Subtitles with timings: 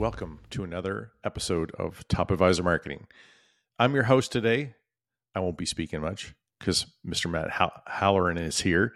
[0.00, 3.06] Welcome to another episode of Top Advisor Marketing.
[3.78, 4.72] I'm your host today.
[5.34, 7.30] I won't be speaking much because Mr.
[7.30, 7.50] Matt
[7.86, 8.94] Halloran is here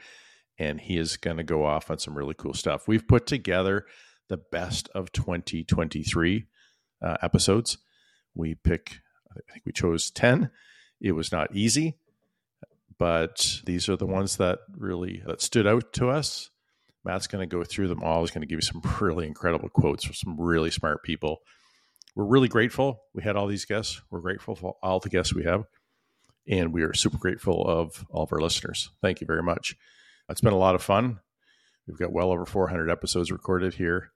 [0.58, 2.88] and he is going to go off on some really cool stuff.
[2.88, 3.84] We've put together
[4.30, 6.46] the best of 2023
[7.02, 7.76] uh, episodes.
[8.34, 10.50] We pick, I think we chose 10.
[11.02, 11.98] It was not easy,
[12.98, 16.48] but these are the ones that really that stood out to us
[17.04, 18.22] Matt's going to go through them all.
[18.22, 21.38] He's going to give you some really incredible quotes from some really smart people.
[22.14, 23.02] We're really grateful.
[23.12, 24.00] We had all these guests.
[24.10, 25.64] We're grateful for all the guests we have.
[26.48, 28.90] And we are super grateful of all of our listeners.
[29.02, 29.76] Thank you very much.
[30.28, 31.20] It's been a lot of fun.
[31.86, 34.12] We've got well over 400 episodes recorded here.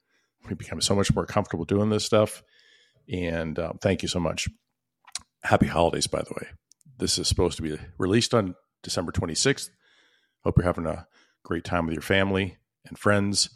[0.46, 2.42] We've become so much more comfortable doing this stuff.
[3.12, 4.48] And um, thank you so much.
[5.42, 6.48] Happy holidays, by the way.
[6.98, 9.70] This is supposed to be released on December 26th.
[10.44, 11.06] Hope you're having a
[11.42, 13.50] great time with your family and friends.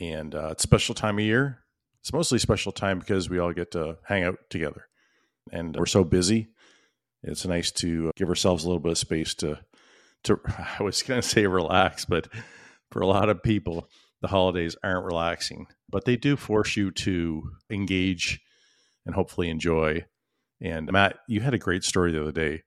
[0.00, 1.60] And uh, it's a special time of year.
[2.00, 4.88] It's mostly special time because we all get to hang out together.
[5.52, 6.48] And we're so busy.
[7.22, 9.60] It's nice to give ourselves a little bit of space to,
[10.24, 10.40] to
[10.78, 12.28] I was going to say relax, but
[12.90, 13.88] for a lot of people,
[14.20, 18.40] the holidays aren't relaxing, but they do force you to engage
[19.04, 20.04] and hopefully enjoy.
[20.60, 22.62] And Matt, you had a great story the other day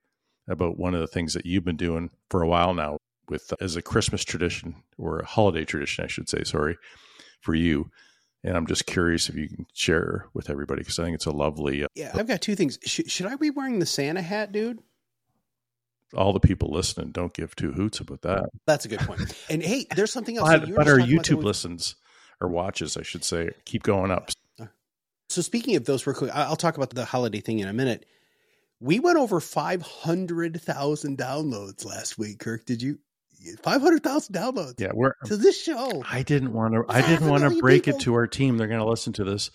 [0.48, 2.98] about one of the things that you've been doing for a while now
[3.30, 6.76] with as a Christmas tradition or a holiday tradition, I should say, sorry,
[7.40, 7.90] for you.
[8.42, 11.30] And I'm just curious if you can share with everybody because I think it's a
[11.30, 11.84] lovely.
[11.84, 12.78] Uh, yeah, I've got two things.
[12.84, 14.80] Sh- should I be wearing the Santa hat, dude?
[16.14, 18.48] All the people listening don't give two hoots about that.
[18.66, 19.20] That's a good point.
[19.48, 20.48] And hey, there's something else.
[20.48, 21.96] but, but our YouTube listens
[22.40, 24.30] or watches, I should say, keep going up.
[24.58, 24.66] Uh,
[25.28, 28.06] so speaking of those, real quick, I'll talk about the holiday thing in a minute.
[28.80, 32.64] We went over 500,000 downloads last week, Kirk.
[32.64, 32.98] Did you?
[33.62, 34.80] Five hundred thousand downloads.
[34.80, 36.02] Yeah, we're um, to this show.
[36.08, 36.84] I didn't want to.
[36.88, 37.98] I didn't want to break people.
[37.98, 38.56] it to our team.
[38.56, 39.50] They're going to listen to this,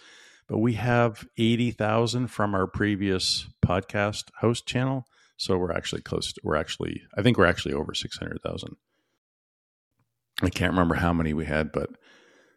[0.47, 5.05] but we have eighty thousand from our previous podcast host channel.
[5.37, 6.33] So we're actually close.
[6.33, 7.03] To, we're actually.
[7.17, 8.75] I think we're actually over six hundred thousand.
[10.41, 11.89] I can't remember how many we had, but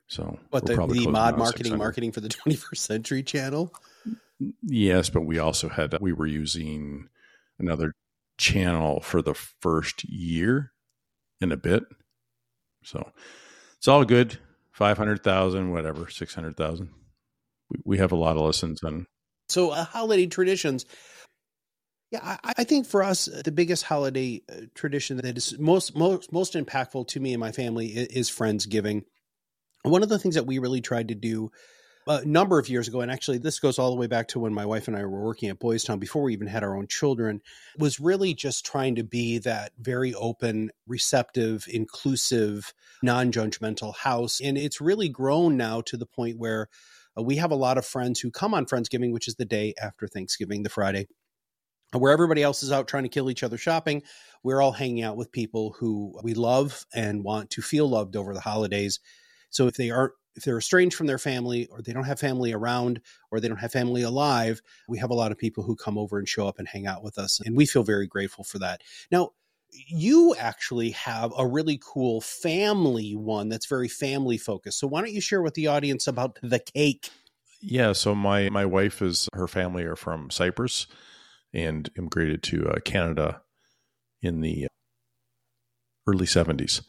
[0.08, 3.72] so But the, the mod marketing marketing for the 21st century channel.
[4.62, 7.08] Yes, but we also had we were using
[7.58, 7.94] another
[8.38, 10.72] channel for the first year
[11.40, 11.84] in a bit.
[12.82, 13.10] So
[13.76, 14.38] it's all good.
[14.72, 16.90] 500,000, whatever, 600,000.
[17.70, 19.06] We, we have a lot of listens on.
[19.48, 20.86] So uh, holiday traditions.
[22.10, 26.32] Yeah, I, I, think for us, the biggest holiday uh, tradition that is most, most,
[26.32, 29.02] most impactful to me and my family is, is Friendsgiving.
[29.82, 31.50] One of the things that we really tried to do
[32.08, 34.54] a number of years ago, and actually this goes all the way back to when
[34.54, 36.86] my wife and I were working at Boys Town before we even had our own
[36.86, 37.42] children,
[37.78, 44.40] was really just trying to be that very open, receptive, inclusive, non-judgmental house.
[44.40, 46.68] And it's really grown now to the point where
[47.16, 49.74] uh, we have a lot of friends who come on Friendsgiving, which is the day
[49.80, 51.06] after Thanksgiving, the Friday
[51.92, 54.02] where everybody else is out trying to kill each other shopping,
[54.42, 58.34] we're all hanging out with people who we love and want to feel loved over
[58.34, 59.00] the holidays.
[59.50, 62.52] So if they aren't if they're estranged from their family or they don't have family
[62.52, 63.00] around
[63.30, 66.18] or they don't have family alive, we have a lot of people who come over
[66.18, 67.40] and show up and hang out with us.
[67.44, 68.82] And we feel very grateful for that.
[69.10, 69.30] Now,
[69.70, 74.78] you actually have a really cool family one that's very family focused.
[74.78, 77.10] So why don't you share with the audience about the cake?
[77.60, 80.86] Yeah, so my my wife is her family are from Cyprus
[81.52, 83.42] and immigrated to uh, Canada
[84.22, 84.68] in the
[86.06, 86.82] early 70s.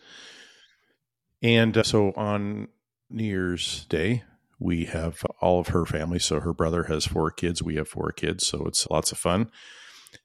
[1.42, 2.68] And uh, so on
[3.10, 4.24] New Year's Day,
[4.60, 6.20] we have all of her family.
[6.20, 7.64] So her brother has four kids.
[7.64, 8.46] We have four kids.
[8.46, 9.50] So it's lots of fun.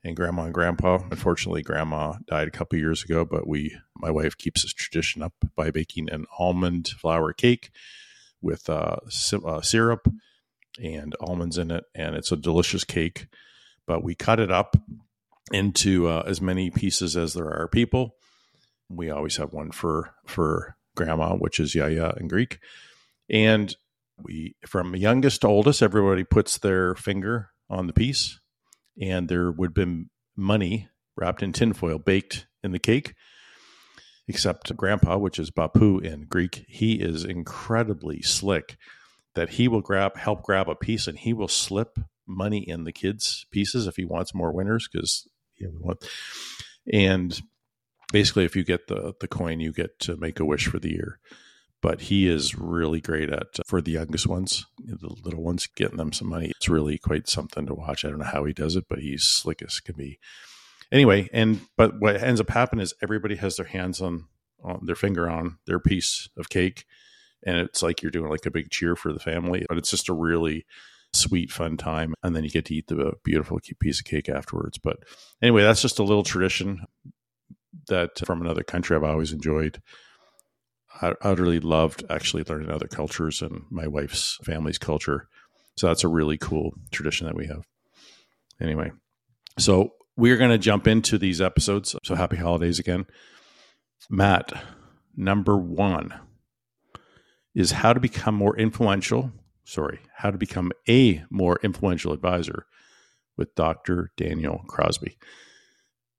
[0.02, 4.36] And grandma and grandpa, unfortunately, grandma died a couple years ago, but we, my wife
[4.36, 7.70] keeps this tradition up by baking an almond flour cake
[8.40, 8.96] with uh,
[9.46, 10.08] uh, syrup
[10.82, 11.84] and almonds in it.
[11.94, 13.26] And it's a delicious cake.
[13.86, 14.76] But we cut it up
[15.52, 18.16] into uh, as many pieces as there are people.
[18.88, 22.58] We always have one for for grandma, which is Yaya in Greek.
[23.28, 23.74] And
[24.22, 28.38] we, from youngest to oldest, everybody puts their finger on the piece,
[29.00, 33.14] and there would have been money wrapped in tinfoil baked in the cake.
[34.26, 38.76] except grandpa, which is Bapu in Greek, he is incredibly slick
[39.34, 42.92] that he will grab help grab a piece and he will slip money in the
[42.92, 45.28] kids pieces if he wants more winners because
[45.60, 45.94] know,
[46.90, 47.40] and
[48.12, 50.90] basically if you get the the coin you get to make a wish for the
[50.90, 51.18] year.
[51.80, 55.98] But he is really great at uh, for the youngest ones the little ones getting
[55.98, 56.52] them some money.
[56.56, 58.04] It's really quite something to watch.
[58.04, 60.18] I don't know how he does it but he's slick as can be.
[60.92, 64.26] Anyway and but what ends up happening is everybody has their hands on
[64.62, 66.86] on their finger on their piece of cake
[67.46, 70.08] and it's like you're doing like a big cheer for the family but it's just
[70.08, 70.64] a really
[71.14, 74.78] sweet fun time and then you get to eat the beautiful piece of cake afterwards.
[74.78, 74.98] But
[75.42, 76.84] anyway that's just a little tradition
[77.88, 79.80] that from another country i've always enjoyed
[81.00, 85.28] i utterly loved actually learning other cultures and my wife's family's culture
[85.76, 87.64] so that's a really cool tradition that we have
[88.60, 88.90] anyway
[89.58, 93.06] so we're going to jump into these episodes so happy holidays again
[94.10, 94.52] matt
[95.16, 96.12] number one
[97.54, 99.32] is how to become more influential
[99.64, 102.66] sorry, how to become a more influential advisor
[103.36, 104.12] with Dr.
[104.16, 105.18] Daniel Crosby.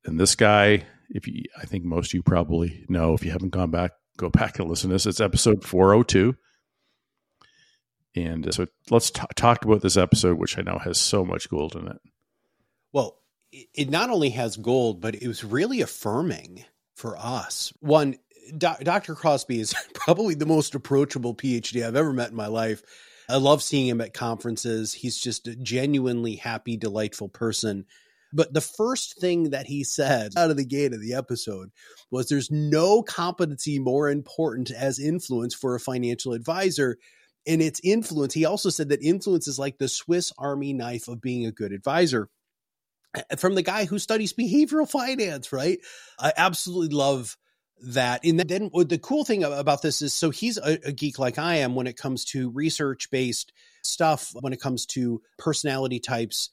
[0.03, 3.49] And this guy, if you, I think most of you probably know, if you haven't
[3.49, 5.05] gone back, go back and listen to this.
[5.05, 6.35] It's episode 402.
[8.15, 11.49] And uh, so let's t- talk about this episode, which I know has so much
[11.49, 11.97] gold in it.
[12.93, 13.19] Well,
[13.51, 16.63] it not only has gold, but it was really affirming
[16.95, 17.73] for us.
[17.81, 18.17] One,
[18.57, 19.15] Do- Dr.
[19.15, 22.81] Crosby is probably the most approachable PhD I've ever met in my life.
[23.27, 24.93] I love seeing him at conferences.
[24.93, 27.85] He's just a genuinely happy, delightful person.
[28.33, 31.71] But the first thing that he said out of the gate of the episode
[32.11, 36.97] was there's no competency more important as influence for a financial advisor.
[37.47, 38.33] And it's influence.
[38.33, 41.71] He also said that influence is like the Swiss Army knife of being a good
[41.71, 42.29] advisor
[43.37, 45.79] from the guy who studies behavioral finance, right?
[46.19, 47.37] I absolutely love
[47.83, 51.37] that and then the cool thing about this is so he's a, a geek like
[51.37, 53.51] i am when it comes to research based
[53.85, 56.51] stuff when it comes to personality types,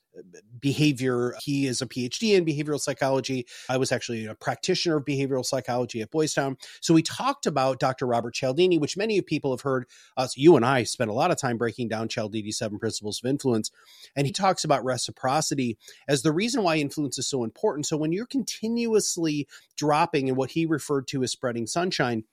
[0.59, 1.35] behavior.
[1.41, 3.45] He is a PhD in behavioral psychology.
[3.69, 6.57] I was actually a practitioner of behavioral psychology at Boys Town.
[6.81, 8.05] So we talked about Dr.
[8.05, 9.85] Robert Cialdini, which many of people have heard
[10.17, 13.21] uh, us, you and I spent a lot of time breaking down Cialdini's seven principles
[13.21, 13.71] of influence.
[14.15, 15.77] And he talks about reciprocity
[16.07, 17.85] as the reason why influence is so important.
[17.85, 22.23] So when you're continuously dropping in what he referred to as spreading sunshine,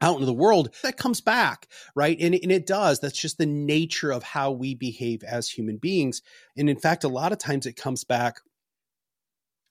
[0.00, 2.16] out into the world, that comes back, right?
[2.20, 3.00] And, and it does.
[3.00, 6.22] That's just the nature of how we behave as human beings.
[6.56, 8.40] And in fact, a lot of times it comes back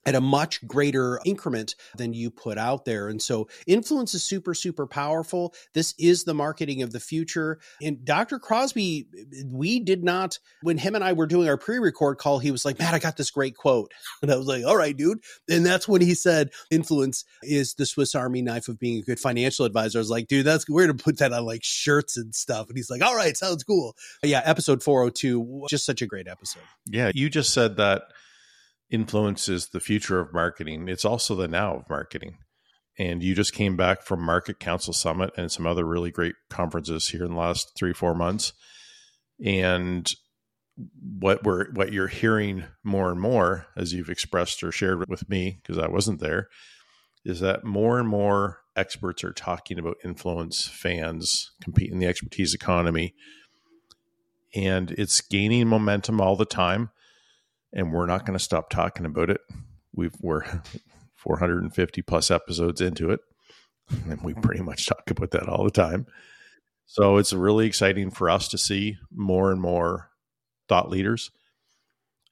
[0.06, 3.10] at a much greater increment than you put out there.
[3.10, 5.54] And so influence is super, super powerful.
[5.74, 7.60] This is the marketing of the future.
[7.82, 8.40] And Dr.
[8.40, 9.08] Crosby,
[9.46, 12.64] we did not, when him and I were doing our pre record call, he was
[12.64, 13.92] like, Matt, I got this great quote.
[14.22, 15.20] And I was like, all right, dude.
[15.50, 19.20] And that's when he said, influence is the Swiss Army knife of being a good
[19.20, 20.00] financial advisor.
[20.00, 22.68] I was like, dude, that's, we're going to put that on like shirts and stuff.
[22.68, 23.96] And he's like, all right, sounds cool.
[24.22, 26.64] But yeah, episode 402, just such a great episode.
[26.86, 27.12] Yeah.
[27.16, 28.04] You just said that
[28.92, 30.88] influences the future of marketing.
[30.88, 32.38] It's also the now of marketing.
[32.98, 37.24] And you just came back from MarketCounsel Summit and some other really great conferences here
[37.24, 38.52] in the last three, four months.
[39.44, 40.12] And
[41.20, 45.60] what we're what you're hearing more and more, as you've expressed or shared with me,
[45.62, 46.50] because I wasn't there,
[47.24, 52.54] is that more and more experts are talking about influence fans compete in the expertise
[52.54, 53.14] economy.
[54.56, 56.90] And it's gaining momentum all the time
[57.74, 59.42] and we're not going to stop talking about it.
[59.94, 60.44] We've, we're
[61.16, 63.20] 450 plus episodes into it,
[64.10, 66.08] and we pretty much talk about that all the time.
[66.86, 70.10] So it's really exciting for us to see more and more
[70.68, 71.30] thought leaders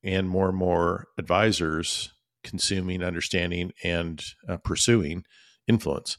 [0.03, 2.11] and more and more advisors
[2.43, 5.25] consuming, understanding, and uh, pursuing
[5.67, 6.17] influence.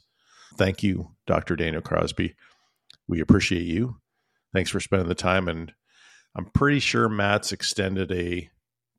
[0.55, 1.55] Thank you, Dr.
[1.55, 2.35] Daniel Crosby.
[3.07, 3.97] We appreciate you.
[4.53, 5.47] Thanks for spending the time.
[5.47, 5.73] And
[6.35, 8.49] I'm pretty sure Matt's extended a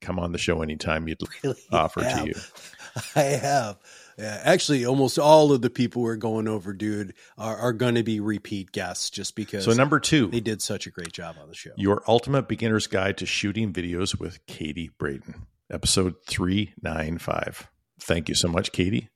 [0.00, 2.23] come on the show anytime you'd really offer have.
[2.23, 2.35] to you.
[3.16, 3.78] I have.
[4.19, 8.02] Yeah, actually, almost all of the people we're going over, dude, are, are going to
[8.02, 9.64] be repeat guests just because.
[9.64, 11.71] So, number two, they did such a great job on the show.
[11.76, 17.69] Your Ultimate Beginner's Guide to Shooting Videos with Katie Braden, episode 395.
[17.99, 19.09] Thank you so much, Katie.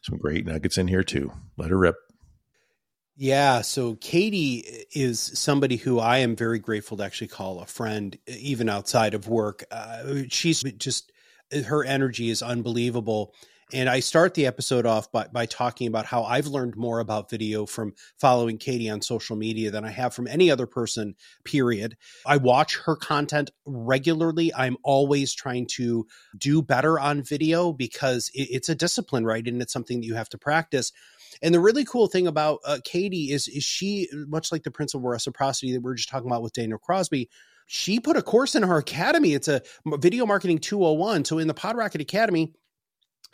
[0.00, 1.32] Some great nuggets in here, too.
[1.58, 1.96] Let her rip.
[3.20, 3.62] Yeah.
[3.62, 8.68] So Katie is somebody who I am very grateful to actually call a friend, even
[8.68, 9.64] outside of work.
[9.72, 11.10] Uh, she's just,
[11.66, 13.34] her energy is unbelievable.
[13.72, 17.28] And I start the episode off by, by talking about how I've learned more about
[17.28, 21.96] video from following Katie on social media than I have from any other person, period.
[22.24, 24.54] I watch her content regularly.
[24.54, 26.06] I'm always trying to
[26.38, 29.46] do better on video because it, it's a discipline, right?
[29.46, 30.92] And it's something that you have to practice.
[31.42, 35.06] And the really cool thing about uh, Katie is is she much like the principle
[35.06, 37.28] of reciprocity that we are just talking about with Daniel Crosby.
[37.66, 39.34] She put a course in her academy.
[39.34, 41.26] It's a video marketing 201.
[41.26, 42.54] So in the PodRocket Academy,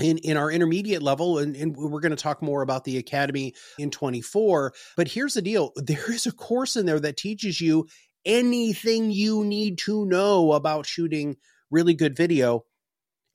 [0.01, 3.55] in, in our intermediate level, and, and we're going to talk more about the academy
[3.79, 4.73] in 24.
[4.97, 7.87] But here's the deal there is a course in there that teaches you
[8.25, 11.37] anything you need to know about shooting
[11.71, 12.65] really good video.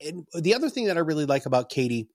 [0.00, 2.08] And the other thing that I really like about Katie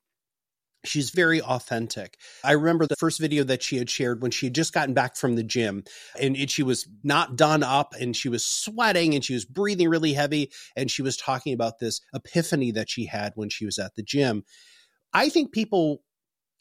[0.88, 2.18] She's very authentic.
[2.44, 5.16] I remember the first video that she had shared when she had just gotten back
[5.16, 5.84] from the gym
[6.20, 9.90] and it, she was not done up and she was sweating and she was breathing
[9.90, 10.52] really heavy.
[10.76, 14.04] And she was talking about this epiphany that she had when she was at the
[14.04, 14.44] gym.
[15.14, 16.02] I think people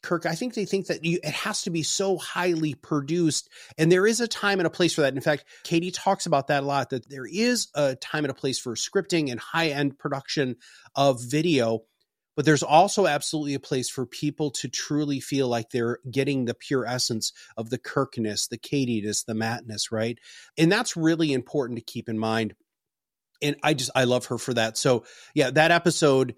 [0.05, 3.49] Kirk, I think they think that you, it has to be so highly produced.
[3.75, 5.15] And there is a time and a place for that.
[5.15, 8.35] In fact, Katie talks about that a lot that there is a time and a
[8.35, 10.57] place for scripting and high end production
[10.95, 11.81] of video.
[12.35, 16.53] But there's also absolutely a place for people to truly feel like they're getting the
[16.53, 20.19] pure essence of the Kirkness, the Katiness, the Mattness, right?
[20.57, 22.55] And that's really important to keep in mind.
[23.41, 24.77] And I just, I love her for that.
[24.77, 26.35] So, yeah, that episode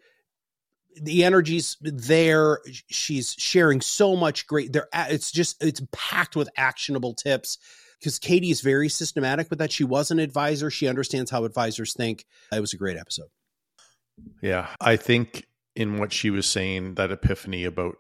[1.02, 7.14] the energy's there she's sharing so much great there it's just it's packed with actionable
[7.14, 7.58] tips
[8.00, 11.94] because katie is very systematic with that she was an advisor she understands how advisors
[11.94, 13.28] think it was a great episode
[14.42, 15.47] yeah i think
[15.78, 17.96] in what she was saying that epiphany about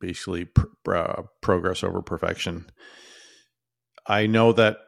[0.00, 2.66] basically pr- uh, progress over perfection
[4.06, 4.78] i know that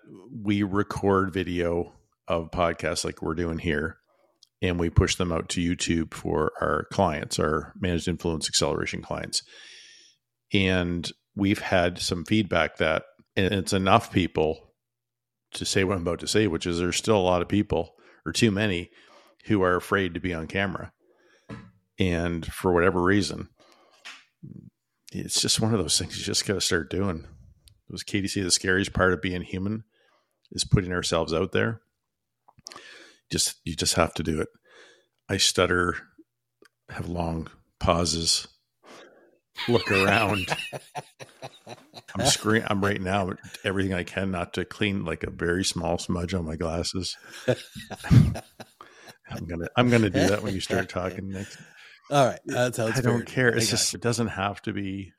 [0.43, 1.93] we record video
[2.29, 3.99] of podcasts like we're doing here
[4.65, 9.43] and we push them out to YouTube for our clients, our managed influence acceleration clients.
[10.55, 13.05] And we've had some feedback that
[13.37, 14.73] it's enough people
[15.53, 17.95] to say what I'm about to say, which is there's still a lot of people
[18.25, 18.91] or too many
[19.45, 20.93] who are afraid to be on camera.
[21.99, 23.49] And for whatever reason,
[25.13, 27.19] it's just one of those things you just got to start doing.
[27.19, 29.85] It was Katie say the scariest part of being human
[30.53, 31.81] is putting ourselves out there
[33.31, 34.49] just you just have to do it.
[35.29, 35.97] I stutter,
[36.89, 37.49] have long
[37.81, 38.47] pauses,
[39.69, 40.47] look around.
[42.17, 42.69] I'm screaming.
[42.71, 43.33] I'm right now
[43.65, 47.17] everything I can not to clean like a very small smudge on my glasses.
[49.29, 51.59] I'm gonna I'm gonna do that when you start talking next.
[52.11, 53.49] All right, uh, that's how I don't care.
[53.49, 55.13] It's just it doesn't have to be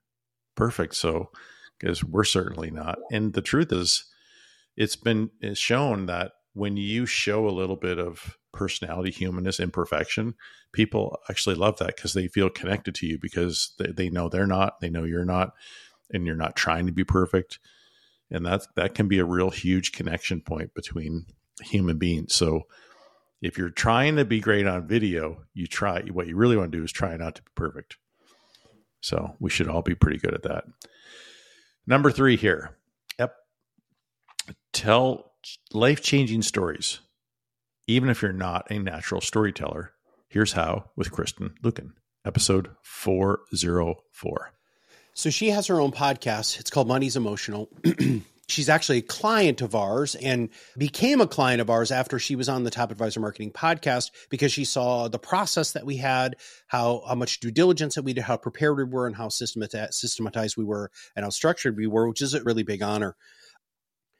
[0.55, 0.95] perfect.
[0.95, 1.29] So
[1.79, 2.99] because we're certainly not.
[3.11, 4.05] And the truth is,
[4.77, 10.35] it's been it's shown that when you show a little bit of personality, humanness, imperfection,
[10.71, 14.47] people actually love that because they feel connected to you because they, they know they're
[14.47, 15.53] not, they know you're not,
[16.11, 17.59] and you're not trying to be perfect.
[18.31, 21.25] And that that can be a real huge connection point between
[21.61, 22.33] human beings.
[22.33, 22.63] So
[23.41, 26.77] if you're trying to be great on video, you try what you really want to
[26.77, 27.97] do is try not to be perfect.
[29.01, 30.65] So we should all be pretty good at that.
[31.85, 32.75] Number three here.
[33.19, 33.35] Yep.
[34.73, 35.31] Tell
[35.71, 36.99] life changing stories,
[37.87, 39.91] even if you're not a natural storyteller.
[40.27, 41.91] Here's how with Kristen Luken,
[42.25, 44.51] episode 404.
[45.13, 46.59] So she has her own podcast.
[46.59, 47.69] It's called Money's Emotional.
[48.47, 52.47] She's actually a client of ours and became a client of ours after she was
[52.47, 56.35] on the Top Advisor Marketing podcast because she saw the process that we had,
[56.67, 60.57] how, how much due diligence that we did, how prepared we were, and how systematized
[60.57, 63.15] we were, and how structured we were, which is a really big honor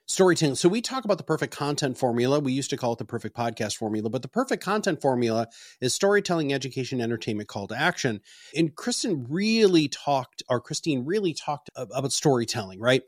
[0.06, 0.54] storytelling.
[0.54, 2.40] So we talk about the perfect content formula.
[2.40, 5.48] We used to call it the perfect podcast formula, but the perfect content formula
[5.80, 8.20] is storytelling, education, entertainment, call to action.
[8.54, 13.02] And Kristen really talked, or Christine really talked about storytelling, right?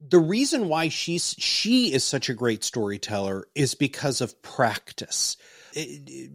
[0.00, 5.36] The reason why she's she is such a great storyteller is because of practice.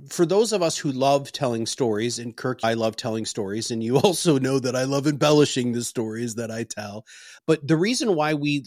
[0.09, 3.83] for those of us who love telling stories, and Kirk, I love telling stories, and
[3.83, 7.05] you also know that I love embellishing the stories that I tell.
[7.45, 8.65] But the reason why we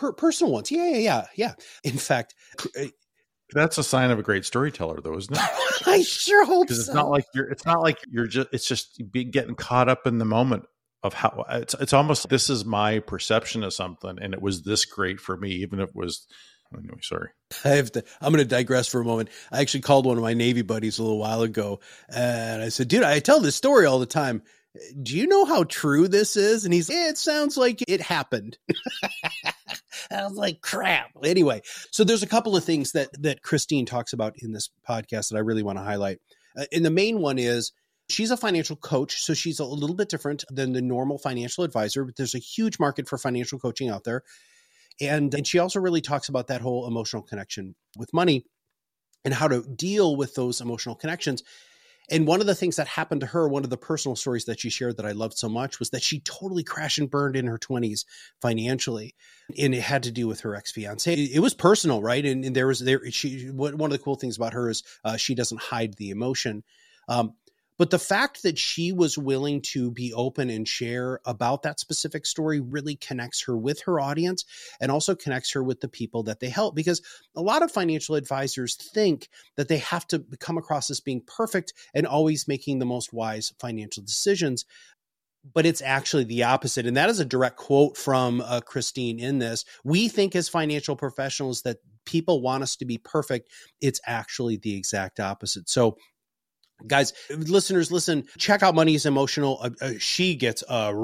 [0.00, 0.72] per- personal ones.
[0.72, 1.54] Yeah, yeah, yeah, yeah.
[1.84, 2.34] In fact,
[2.78, 2.86] uh,
[3.52, 5.42] that's a sign of a great storyteller, though, isn't it?
[5.86, 6.90] I sure hope because so.
[6.90, 7.48] it's not like you're.
[7.50, 8.48] It's not like you're just.
[8.52, 10.64] It's just getting caught up in the moment
[11.02, 11.74] of how it's.
[11.74, 15.50] It's almost this is my perception of something, and it was this great for me,
[15.50, 16.26] even if it was.
[16.76, 17.30] Anyway, sorry.
[17.64, 18.04] I have to.
[18.20, 19.30] I'm going to digress for a moment.
[19.50, 22.88] I actually called one of my Navy buddies a little while ago, and I said,
[22.88, 24.42] "Dude, I tell this story all the time."
[25.02, 26.64] do you know how true this is?
[26.64, 28.58] And he's, it sounds like it happened.
[30.10, 31.10] I was like, crap.
[31.24, 35.30] Anyway, so there's a couple of things that that Christine talks about in this podcast
[35.30, 36.18] that I really want to highlight.
[36.56, 37.72] Uh, and the main one is
[38.10, 42.04] she's a financial coach, so she's a little bit different than the normal financial advisor.
[42.04, 44.22] But there's a huge market for financial coaching out there,
[45.00, 48.44] and and she also really talks about that whole emotional connection with money
[49.24, 51.42] and how to deal with those emotional connections
[52.12, 54.58] And one of the things that happened to her, one of the personal stories that
[54.58, 57.46] she shared that I loved so much was that she totally crashed and burned in
[57.46, 58.04] her 20s
[58.42, 59.14] financially.
[59.56, 61.14] And it had to do with her ex fiance.
[61.14, 62.24] It, was personal, right?
[62.24, 65.16] And, and, there was there, she, one of the cool things about her is uh,
[65.16, 66.64] she doesn't hide the emotion.
[67.08, 67.34] Um,
[67.80, 72.26] but the fact that she was willing to be open and share about that specific
[72.26, 74.44] story really connects her with her audience
[74.82, 76.74] and also connects her with the people that they help.
[76.74, 77.00] Because
[77.34, 81.72] a lot of financial advisors think that they have to come across as being perfect
[81.94, 84.66] and always making the most wise financial decisions
[85.54, 86.84] but it's actually the opposite.
[86.84, 89.64] And that is a direct quote from uh, Christine in this.
[89.84, 93.48] We think as financial professionals that people want us to be perfect.
[93.80, 95.70] It's actually the exact opposite.
[95.70, 95.96] So
[96.86, 99.58] guys listeners listen check out money is emotional.
[99.60, 100.94] Uh, uh, she gets a,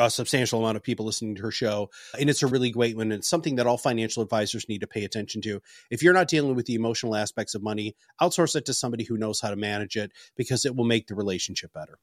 [0.00, 3.04] a, substantial amount of people listening to her show and it's a really great one
[3.04, 5.60] and it's something that all financial advisors need to pay attention to.
[5.90, 9.16] If you're not dealing with the emotional aspects of money outsource it to somebody who
[9.16, 11.98] knows how to manage it because it will make the relationship better.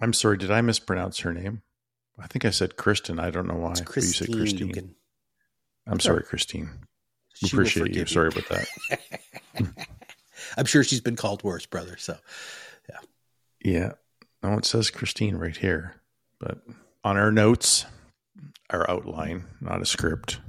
[0.00, 1.62] I'm sorry did i mispronounce her name?
[2.18, 3.18] I think i said kristen.
[3.18, 3.72] I don't know why.
[3.72, 4.94] It's christine, you said christine
[5.86, 6.70] i'm sorry christine.
[7.34, 8.00] She appreciate you.
[8.00, 8.06] you.
[8.06, 8.68] Sorry about that
[10.56, 11.96] I'm sure she's been called worse, brother.
[11.96, 12.16] So,
[12.88, 12.98] yeah.
[13.64, 13.92] Yeah.
[14.42, 15.94] No, it says Christine right here.
[16.38, 16.58] But
[17.02, 17.86] on our notes,
[18.70, 20.40] our outline, not a script.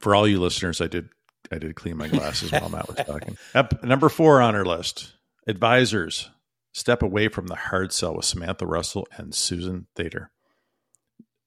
[0.00, 1.08] For all you listeners, I did
[1.50, 3.36] I did clean my glasses while Matt was talking.
[3.54, 5.14] Ep- number four on our list:
[5.46, 6.30] advisors
[6.72, 10.30] step away from the hard sell with Samantha Russell and Susan Theder.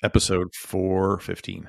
[0.01, 1.67] Episode four fifteen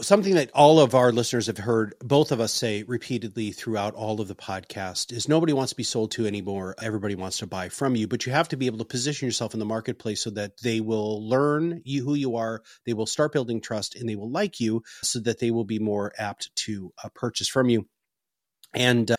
[0.00, 4.20] something that all of our listeners have heard both of us say repeatedly throughout all
[4.20, 6.76] of the podcast is nobody wants to be sold to anymore.
[6.80, 9.54] Everybody wants to buy from you but you have to be able to position yourself
[9.54, 12.62] in the marketplace so that they will learn you who you are.
[12.86, 15.80] They will start building trust and they will like you so that they will be
[15.80, 17.86] more apt to uh, purchase from you.
[18.74, 19.16] And uh,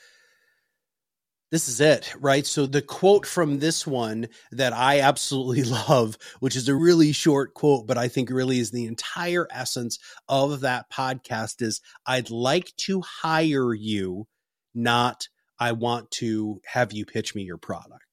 [1.52, 2.46] this is it, right?
[2.46, 7.54] So the quote from this one that I absolutely love, which is a really short
[7.54, 12.74] quote, but I think really is the entire essence of that podcast is I'd like
[12.78, 14.28] to hire you,
[14.76, 15.28] not
[15.60, 18.06] I want to have you pitch me your product.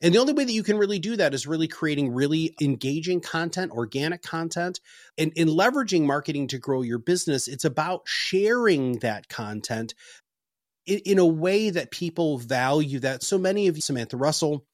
[0.00, 3.20] And the only way that you can really do that is really creating really engaging
[3.20, 4.80] content, organic content,
[5.16, 7.48] and in leveraging marketing to grow your business.
[7.48, 9.94] It's about sharing that content
[10.88, 13.22] in, in a way that people value that.
[13.22, 14.64] So many of you, Samantha Russell,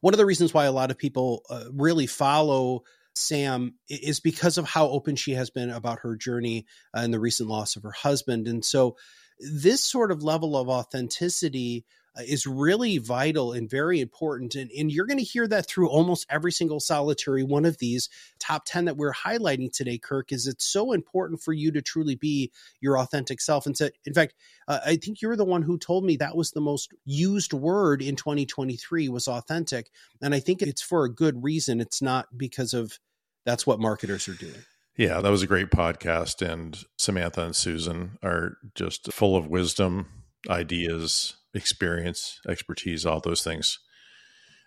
[0.00, 2.82] one of the reasons why a lot of people uh, really follow
[3.14, 7.20] Sam is because of how open she has been about her journey uh, and the
[7.20, 8.48] recent loss of her husband.
[8.48, 8.96] And so,
[9.38, 11.84] this sort of level of authenticity
[12.16, 14.54] uh, is really vital and very important.
[14.54, 18.08] And, and you're going to hear that through almost every single solitary one of these
[18.38, 22.14] top 10 that we're highlighting today, Kirk, is it's so important for you to truly
[22.14, 23.66] be your authentic self.
[23.66, 24.34] And so, in fact,
[24.68, 28.02] uh, I think you're the one who told me that was the most used word
[28.02, 29.90] in 2023 was authentic.
[30.20, 31.80] And I think it's for a good reason.
[31.80, 32.98] It's not because of
[33.44, 34.64] that's what marketers are doing.
[34.96, 36.46] Yeah, that was a great podcast.
[36.46, 40.06] And Samantha and Susan are just full of wisdom,
[40.48, 43.78] ideas, experience, expertise, all those things.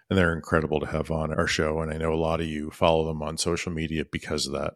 [0.09, 1.79] And they're incredible to have on our show.
[1.79, 4.73] And I know a lot of you follow them on social media because of that.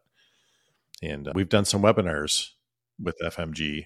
[1.04, 2.50] And uh, we've done some webinars
[3.00, 3.86] with FMG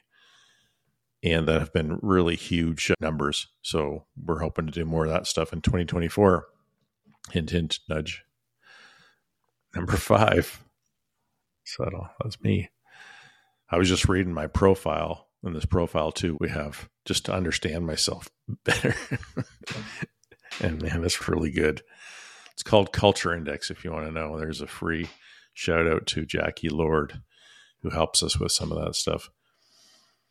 [1.23, 3.47] and that have been really huge numbers.
[3.61, 6.45] So we're hoping to do more of that stuff in 2024.
[7.31, 8.23] Hint, hint, nudge.
[9.75, 10.63] Number five.
[11.65, 12.07] Subtle.
[12.21, 12.69] That's me.
[13.69, 16.37] I was just reading my profile in this profile too.
[16.39, 18.29] We have just to understand myself
[18.63, 18.95] better.
[20.61, 21.81] and man, that's really good.
[22.53, 24.37] It's called Culture Index if you want to know.
[24.37, 25.09] There's a free
[25.53, 27.21] shout out to Jackie Lord
[27.81, 29.29] who helps us with some of that stuff.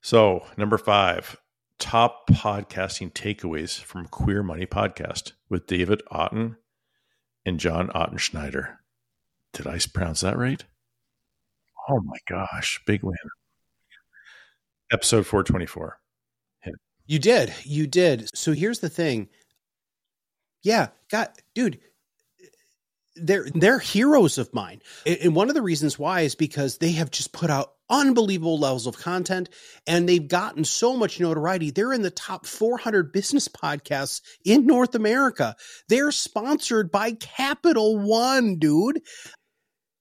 [0.00, 1.36] So, number five,
[1.78, 6.56] top podcasting takeaways from Queer Money Podcast with David Auten
[7.44, 8.76] and John Ottenschneider.
[9.52, 10.64] Did I pronounce that right?
[11.88, 13.16] Oh my gosh, big win.
[14.92, 15.98] Episode 424.
[17.06, 17.52] You did.
[17.64, 18.30] You did.
[18.34, 19.28] So here's the thing.
[20.62, 21.80] Yeah, God, dude,
[23.16, 24.80] they're they're heroes of mine.
[25.04, 28.86] And one of the reasons why is because they have just put out unbelievable levels
[28.86, 29.50] of content
[29.86, 31.70] and they've gotten so much notoriety.
[31.70, 35.56] They're in the top 400 business podcasts in North America.
[35.88, 39.02] They're sponsored by Capital One, dude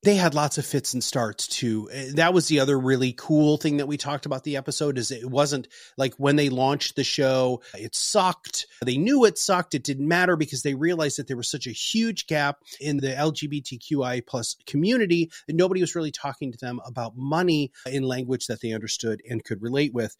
[0.03, 1.89] they had lots of fits and starts too.
[2.15, 5.29] That was the other really cool thing that we talked about the episode is it
[5.29, 8.65] wasn't like when they launched the show, it sucked.
[8.83, 9.75] They knew it sucked.
[9.75, 13.09] It didn't matter because they realized that there was such a huge gap in the
[13.09, 18.61] LGBTQI plus community that nobody was really talking to them about money in language that
[18.61, 20.15] they understood and could relate with.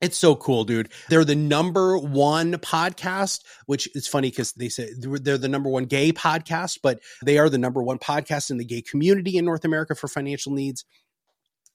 [0.00, 0.90] It's so cool, dude.
[1.10, 5.84] They're the number one podcast, which is funny because they say they're the number one
[5.84, 9.64] gay podcast, but they are the number one podcast in the gay community in North
[9.64, 10.86] America for financial needs.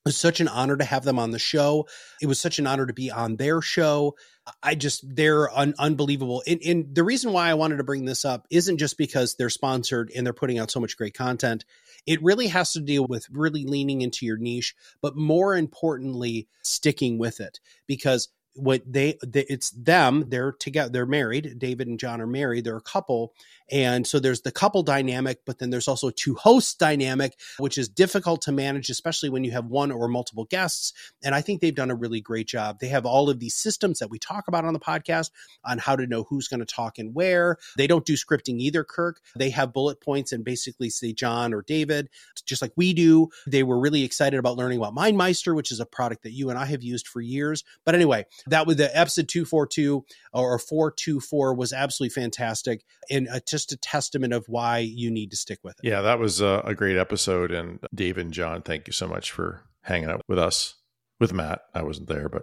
[0.05, 1.87] It was such an honor to have them on the show.
[2.21, 4.15] It was such an honor to be on their show.
[4.61, 6.43] I just, they're un- unbelievable.
[6.47, 9.49] And, and the reason why I wanted to bring this up isn't just because they're
[9.49, 11.65] sponsored and they're putting out so much great content.
[12.05, 17.17] It really has to deal with really leaning into your niche, but more importantly, sticking
[17.17, 17.59] with it.
[17.87, 22.63] Because what they, they, it's them they're together they're married david and john are married
[22.63, 23.33] they're a couple
[23.71, 27.89] and so there's the couple dynamic but then there's also two hosts dynamic which is
[27.89, 30.93] difficult to manage especially when you have one or multiple guests.
[31.23, 32.79] And i think they've done a really great job.
[32.79, 35.31] They have all of these systems that we talk about on the podcast
[35.63, 37.57] on how to know who's going to talk and where.
[37.77, 39.19] They don't do scripting either kirk.
[39.35, 42.09] They have bullet points and basically say john or david
[42.45, 43.29] just like we do.
[43.47, 46.59] They were really excited about learning about mindmeister which is a product that you and
[46.59, 47.63] i have used for years.
[47.83, 52.83] But anyway that was the episode 242 or 424 was absolutely fantastic.
[53.09, 55.87] And uh, just a testament of why you need to stick with it.
[55.87, 57.51] Yeah, that was a, a great episode.
[57.51, 60.75] And Dave and John, thank you so much for hanging out with us,
[61.21, 61.61] with Matt.
[61.73, 62.41] I wasn't there, but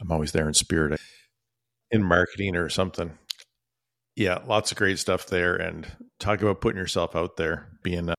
[0.00, 1.00] I'm always there in spirit,
[1.92, 3.16] in marketing or something.
[4.16, 5.54] Yeah, lots of great stuff there.
[5.54, 5.86] And
[6.18, 8.14] talk about putting yourself out there, being a,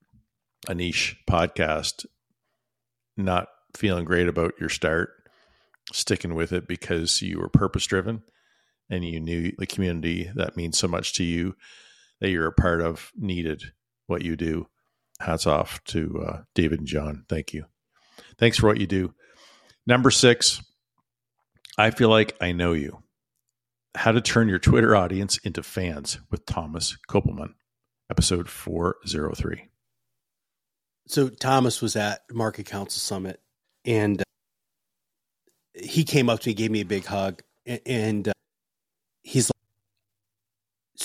[0.66, 2.06] a niche podcast,
[3.18, 5.10] not feeling great about your start
[5.92, 8.22] sticking with it because you were purpose driven
[8.88, 11.54] and you knew the community that means so much to you
[12.20, 13.62] that you're a part of needed
[14.06, 14.66] what you do.
[15.20, 17.24] Hats off to uh, David and John.
[17.28, 17.64] Thank you.
[18.38, 19.14] Thanks for what you do.
[19.86, 20.62] Number six,
[21.76, 23.02] I feel like I know you.
[23.94, 27.54] How to turn your Twitter audience into fans with Thomas Kopelman,
[28.10, 29.68] episode 403.
[31.06, 33.40] So, Thomas was at MarketCounsel Summit
[33.84, 34.22] and
[35.74, 37.42] he came up to me, gave me a big hug,
[37.86, 38.32] and, uh,
[39.22, 39.50] he's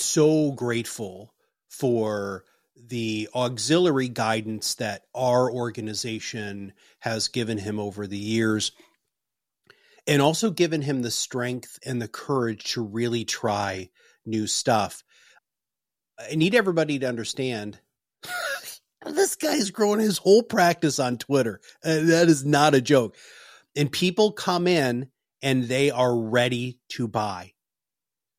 [0.00, 1.34] so grateful
[1.68, 2.44] for
[2.76, 8.72] the auxiliary guidance that our organization has given him over the years
[10.06, 13.88] and also given him the strength and the courage to really try
[14.26, 15.02] new stuff.
[16.18, 17.80] I need everybody to understand
[19.06, 21.60] this guy's growing his whole practice on Twitter.
[21.84, 23.16] Uh, that is not a joke
[23.76, 25.08] and people come in
[25.42, 27.52] and they are ready to buy.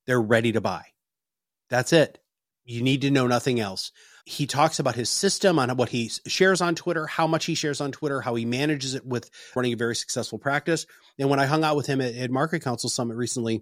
[0.07, 0.85] They're ready to buy.
[1.69, 2.19] That's it.
[2.63, 3.91] You need to know nothing else.
[4.25, 7.79] He talks about his system on what he shares on Twitter, how much he shares
[7.79, 10.87] on Twitter, how he manages it with running a very successful practice.
[11.19, 13.61] And when I hung out with him at, at MarketCounsel Summit recently,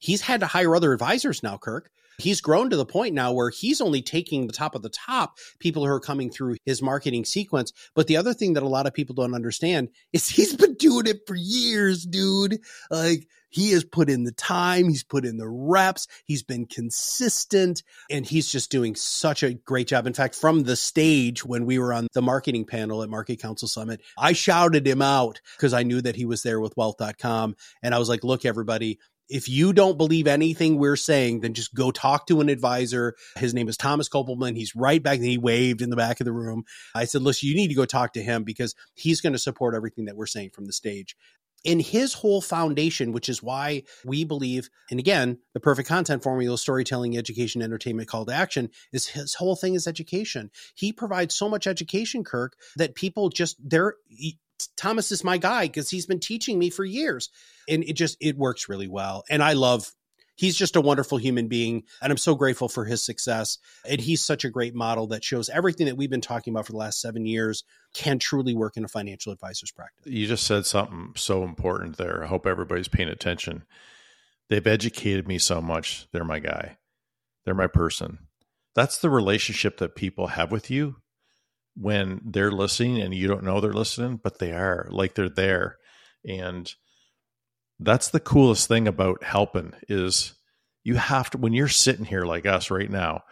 [0.00, 3.50] he's had to hire other advisors now, Kirk, he's grown to the point now where
[3.50, 7.24] he's only taking the top of the top people who are coming through his marketing
[7.24, 7.72] sequence.
[7.94, 11.06] But the other thing that a lot of people don't understand is he's been doing
[11.06, 12.60] it for years, dude.
[12.90, 17.82] Like he has put in the time, he's put in the reps, he's been consistent,
[18.08, 20.06] and he's just doing such a great job.
[20.06, 24.00] In fact, from the stage when we were on the marketing panel at MarketCounsel Summit,
[24.16, 27.56] I shouted him out because I knew that he was there with wealth.com.
[27.82, 29.00] And I was like, look, everybody,
[29.30, 33.14] if you don't believe anything we're saying, then just go talk to an advisor.
[33.36, 34.56] His name is Thomas Kopelman.
[34.56, 35.20] He's right back.
[35.20, 36.64] He waved in the back of the room.
[36.94, 39.74] I said, listen, you need to go talk to him because he's going to support
[39.74, 41.16] everything that we're saying from the stage.
[41.62, 46.56] In his whole foundation, which is why we believe, and again, the perfect content formula,
[46.56, 50.50] storytelling, education, entertainment, call to action, is his whole thing is education.
[50.74, 53.94] He provides so much education, Kirk, that people just, they're,
[54.76, 57.30] Thomas is my guy because he's been teaching me for years.
[57.68, 59.24] And it just it works really well.
[59.30, 59.90] And I love
[60.36, 63.58] he's just a wonderful human being and I'm so grateful for his success.
[63.88, 66.72] And he's such a great model that shows everything that we've been talking about for
[66.72, 67.62] the last 7 years
[67.94, 70.06] can truly work in a financial advisor's practice.
[70.06, 72.24] You just said something so important there.
[72.24, 73.64] I hope everybody's paying attention.
[74.48, 76.08] They've educated me so much.
[76.12, 76.78] They're my guy.
[77.44, 78.18] They're my person.
[78.74, 80.96] That's the relationship that people have with you
[81.76, 85.78] when they're listening and you don't know they're listening, but they are like they're there.
[86.26, 86.72] And
[87.78, 90.34] that's the coolest thing about helping is
[90.84, 93.22] you have to when you're sitting here like us right now,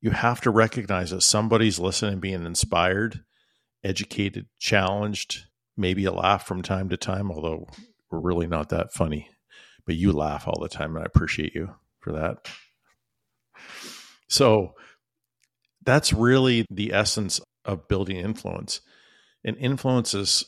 [0.00, 3.24] you have to recognize that somebody's listening, being inspired,
[3.84, 5.44] educated, challenged,
[5.76, 7.68] maybe a laugh from time to time, although
[8.10, 9.28] we're really not that funny.
[9.86, 12.48] But you laugh all the time, and I appreciate you for that.
[14.28, 14.74] So
[15.84, 18.80] that's really the essence of building influence.
[19.44, 20.44] And influence is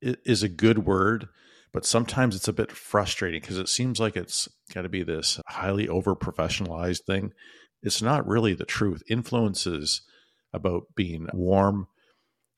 [0.00, 1.28] is a good word,
[1.72, 5.40] but sometimes it's a bit frustrating because it seems like it's got to be this
[5.46, 7.32] highly over professionalized thing.
[7.82, 9.02] It's not really the truth.
[9.08, 10.02] Influence is
[10.52, 11.88] about being warm.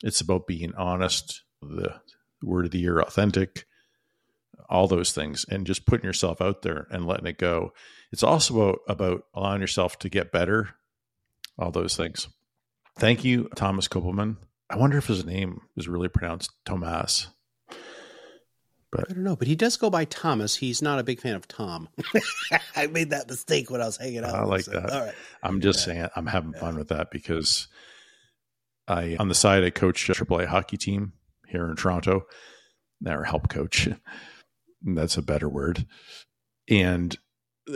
[0.02, 1.42] It's about being honest.
[1.62, 2.00] The
[2.42, 3.66] word of the year, authentic,
[4.68, 7.72] all those things, and just putting yourself out there and letting it go.
[8.12, 10.70] It's also about, about allowing yourself to get better,
[11.60, 12.28] all those things.
[12.98, 14.36] Thank you, Thomas Kopelman.
[14.68, 17.28] I wonder if his name is really pronounced Tomas.
[18.90, 20.56] But I don't know, but he does go by Thomas.
[20.56, 21.88] He's not a big fan of Tom.
[22.76, 24.34] I made that mistake when I was hanging out.
[24.34, 24.90] I like so, that.
[24.90, 25.14] All right.
[25.42, 25.92] I'm just yeah.
[25.92, 27.68] saying, I'm having fun with that because
[28.88, 31.12] I, on the side, I coach a AAA hockey team
[31.46, 32.26] here in Toronto.
[33.06, 33.88] Our help coach.
[34.82, 35.86] That's a better word.
[36.68, 37.16] And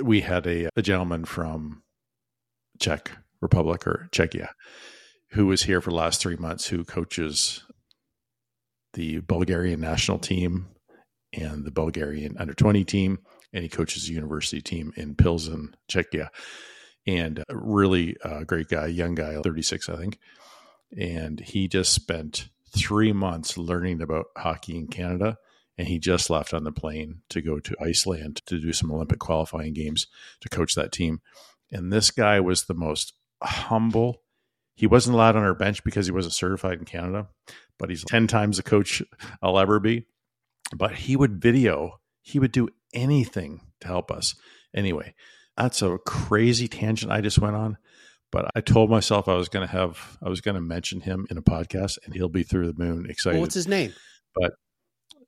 [0.02, 1.82] we had a, a gentleman from
[2.80, 3.12] Czech
[3.44, 4.48] Republic or Czechia
[5.34, 7.64] who was here for the last three months who coaches
[8.92, 10.68] the Bulgarian national team
[11.32, 13.18] and the Bulgarian under 20 team,
[13.52, 16.28] and he coaches a university team in Pilsen, Czechia.
[17.06, 20.18] And a really uh, great guy, young guy, 36, I think.
[20.96, 25.36] And he just spent three months learning about hockey in Canada.
[25.76, 29.18] And he just left on the plane to go to Iceland to do some Olympic
[29.18, 30.06] qualifying games
[30.40, 31.20] to coach that team.
[31.72, 34.22] And this guy was the most humble.
[34.76, 37.28] He wasn't allowed on our bench because he wasn't certified in Canada,
[37.78, 39.02] but he's 10 times the coach
[39.42, 40.06] I'll ever be
[40.72, 44.34] but he would video, he would do anything to help us.
[44.74, 45.14] Anyway,
[45.56, 47.76] that's a crazy tangent I just went on.
[48.32, 51.26] But I told myself I was going to have, I was going to mention him
[51.30, 53.36] in a podcast, and he'll be through the moon excited.
[53.36, 53.92] Well, what's his name?
[54.34, 54.54] But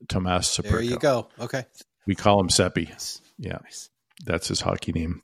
[0.08, 0.70] Tomas Saperko.
[0.70, 1.28] There you go.
[1.38, 1.66] Okay.
[2.08, 2.90] We call him Seppi.
[3.38, 3.58] Yeah.
[3.62, 3.90] Nice.
[4.24, 5.22] That's his hockey name.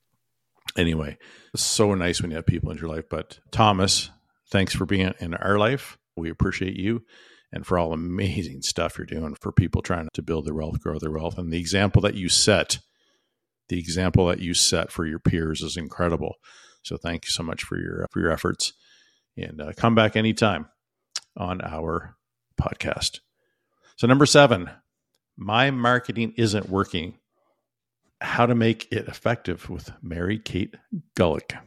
[0.76, 1.18] Anyway,
[1.52, 3.04] it's so nice when you have people in your life.
[3.10, 4.10] But Thomas,
[4.50, 5.98] thanks for being in our life.
[6.16, 7.02] We appreciate you
[7.52, 10.80] and for all the amazing stuff you're doing for people trying to build their wealth,
[10.80, 11.36] grow their wealth.
[11.36, 12.78] And the example that you set,
[13.68, 16.36] the example that you set for your peers is incredible.
[16.82, 18.72] So thank you so much for your for your efforts,
[19.36, 20.66] and uh, come back anytime
[21.36, 22.16] on our
[22.60, 23.20] podcast.
[23.96, 24.68] So number seven,
[25.36, 27.18] my marketing isn't working.
[28.22, 30.76] How to make it effective with Mary Kate
[31.16, 31.58] Gulick,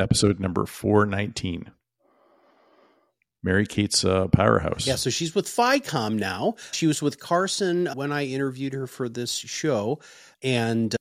[0.00, 1.70] episode number four nineteen.
[3.44, 4.86] Mary Kate's uh, powerhouse.
[4.86, 6.54] Yeah, so she's with FICOM now.
[6.70, 9.98] She was with Carson when I interviewed her for this show.
[10.42, 10.94] And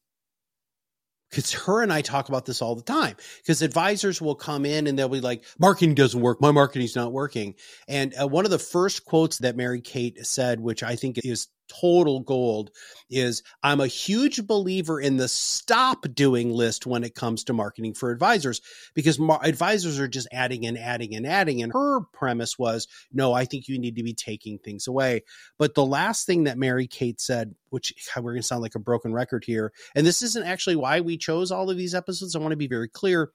[1.29, 3.15] because her and I talk about this all the time.
[3.37, 6.41] Because advisors will come in and they'll be like, "Marketing doesn't work.
[6.41, 7.55] My marketing's not working."
[7.87, 11.47] And uh, one of the first quotes that Mary Kate said, which I think is
[11.79, 12.71] total gold
[13.09, 17.93] is I'm a huge believer in the stop doing list when it comes to marketing
[17.93, 18.61] for advisors
[18.93, 21.61] because mar- advisors are just adding and adding and adding.
[21.61, 25.23] And her premise was, no, I think you need to be taking things away.
[25.57, 28.79] But the last thing that Mary Kate said, which we're going to sound like a
[28.79, 32.35] broken record here, and this isn't actually why we chose all of these episodes.
[32.35, 33.31] I want to be very clear.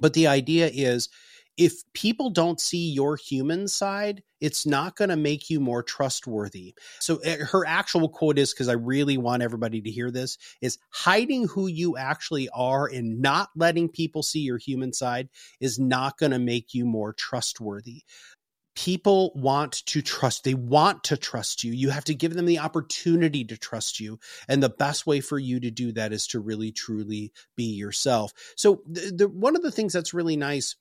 [0.00, 1.08] But the idea is
[1.58, 6.74] if people don't see your human side, it's not going to make you more trustworthy.
[7.00, 10.78] So eh, her actual quote is because I really want everybody to hear this is
[10.90, 15.28] hiding who you actually are and not letting people see your human side
[15.60, 18.02] is not going to make you more trustworthy.
[18.76, 20.44] People want to trust.
[20.44, 21.72] They want to trust you.
[21.72, 24.20] You have to give them the opportunity to trust you.
[24.46, 28.32] And the best way for you to do that is to really, truly be yourself.
[28.54, 30.76] So, the, the one of the things that's really nice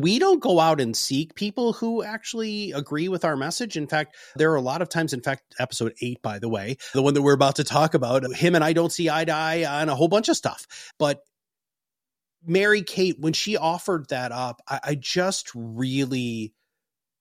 [0.00, 3.76] we don't go out and seek people who actually agree with our message.
[3.76, 6.76] In fact, there are a lot of times, in fact, episode eight, by the way,
[6.94, 9.32] the one that we're about to talk about, him and I don't see eye to
[9.32, 10.66] eye on a whole bunch of stuff.
[10.98, 11.20] But
[12.46, 16.54] Mary Kate, when she offered that up, I, I just really,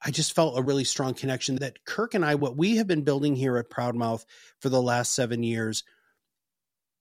[0.03, 3.03] I just felt a really strong connection that Kirk and I, what we have been
[3.03, 4.25] building here at Proudmouth
[4.61, 5.83] for the last seven years,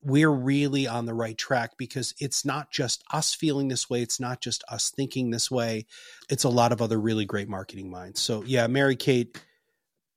[0.02, 4.02] we're really on the right track because it's not just us feeling this way.
[4.02, 5.86] It's not just us thinking this way.
[6.28, 8.20] It's a lot of other really great marketing minds.
[8.20, 9.40] So, yeah, Mary Kate,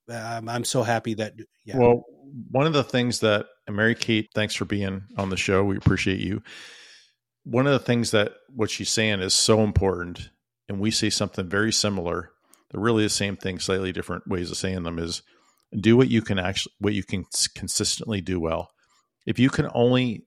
[0.09, 1.33] um, I'm so happy that.
[1.65, 1.77] Yeah.
[1.77, 2.03] Well,
[2.51, 5.63] one of the things that, Mary Kate, thanks for being on the show.
[5.63, 6.43] We appreciate you.
[7.43, 10.29] One of the things that what she's saying is so important,
[10.67, 12.31] and we say something very similar.
[12.69, 15.23] They're really the same thing, slightly different ways of saying them is
[15.75, 18.69] do what you can actually, what you can consistently do well
[19.25, 20.25] if you can only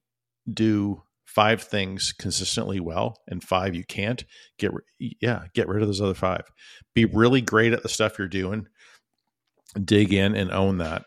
[0.52, 4.24] do five things consistently well and five you can't
[4.58, 6.42] get yeah get rid of those other five.
[6.94, 8.66] Be really great at the stuff you're doing.
[9.82, 11.04] Dig in and own that.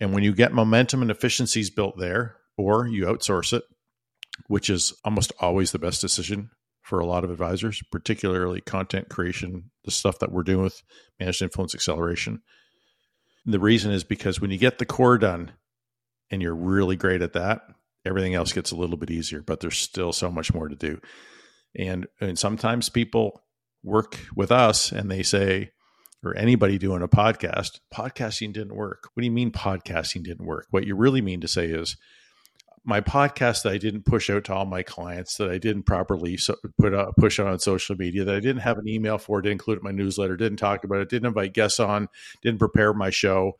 [0.00, 3.64] And when you get momentum and efficiencies built there or you outsource it
[4.48, 6.50] which is almost always the best decision
[6.82, 10.82] for a lot of advisors particularly content creation the stuff that we're doing with
[11.18, 12.42] managed influence acceleration.
[13.46, 15.52] The reason is because when you get the core done
[16.30, 17.62] and you're really great at that,
[18.04, 21.00] everything else gets a little bit easier, but there's still so much more to do.
[21.76, 23.42] And and sometimes people
[23.82, 25.70] work with us and they say,
[26.24, 29.10] or anybody doing a podcast, podcasting didn't work.
[29.12, 30.66] What do you mean podcasting didn't work?
[30.70, 31.96] What you really mean to say is
[32.84, 36.36] my podcast that I didn't push out to all my clients, that I didn't properly
[36.36, 39.40] so, put out, push out on social media, that I didn't have an email for,
[39.40, 42.08] didn't include in my newsletter, didn't talk about it, didn't invite guests on,
[42.42, 43.58] didn't prepare my show.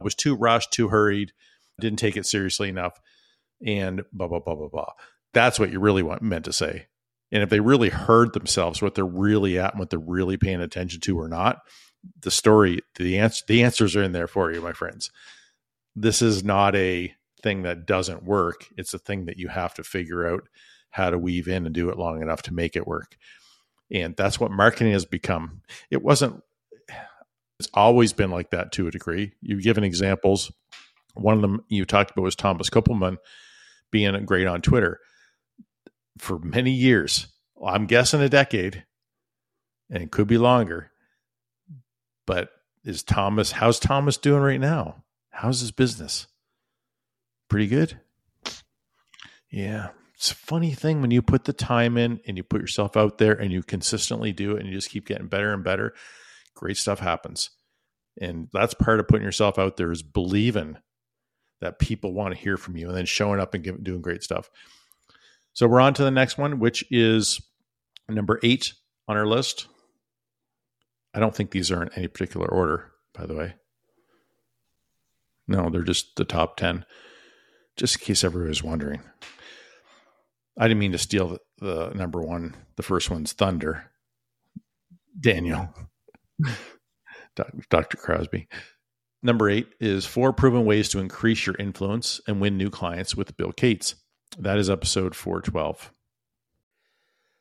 [0.00, 1.32] I was too rushed, too hurried,
[1.80, 3.00] didn't take it seriously enough,
[3.64, 4.92] and blah blah blah blah blah.
[5.32, 6.86] That's what you really want meant to say.
[7.32, 10.60] And if they really heard themselves, what they're really at, and what they're really paying
[10.60, 11.58] attention to, or not,
[12.20, 15.10] the story, the answer, the answers are in there for you, my friends.
[15.96, 18.68] This is not a thing that doesn't work.
[18.76, 20.48] It's a thing that you have to figure out
[20.90, 23.16] how to weave in and do it long enough to make it work.
[23.90, 25.62] And that's what marketing has become.
[25.90, 26.42] It wasn't,
[27.58, 29.32] it's always been like that to a degree.
[29.40, 30.52] You've given examples.
[31.14, 33.16] One of them you talked about was Thomas Kopelman
[33.90, 35.00] being great on Twitter
[36.18, 37.28] for many years.
[37.64, 38.84] I'm guessing a decade,
[39.90, 40.90] and it could be longer.
[42.26, 42.50] But
[42.84, 45.04] is Thomas, how's Thomas doing right now?
[45.30, 46.26] How's his business?
[47.54, 48.00] pretty good.
[49.48, 49.90] Yeah.
[50.16, 53.18] It's a funny thing when you put the time in and you put yourself out
[53.18, 55.94] there and you consistently do it and you just keep getting better and better,
[56.54, 57.50] great stuff happens.
[58.20, 60.78] And that's part of putting yourself out there is believing
[61.60, 64.22] that people want to hear from you and then showing up and give, doing great
[64.22, 64.50] stuff.
[65.52, 67.40] So we're on to the next one, which is
[68.08, 68.74] number eight
[69.08, 69.68] on our list.
[71.14, 73.54] I don't think these are in any particular order, by the way.
[75.46, 76.84] No, they're just the top 10
[77.76, 79.02] just in case everybody was wondering.
[80.58, 82.54] I didn't mean to steal the, the number one.
[82.76, 83.90] The first one's Thunder.
[85.18, 85.72] Daniel,
[87.70, 87.96] Dr.
[87.96, 88.48] Crosby.
[89.24, 93.36] Number eight is four proven ways to increase your influence and win new clients with
[93.38, 93.94] Bill Cates.
[94.38, 95.90] That is episode 412.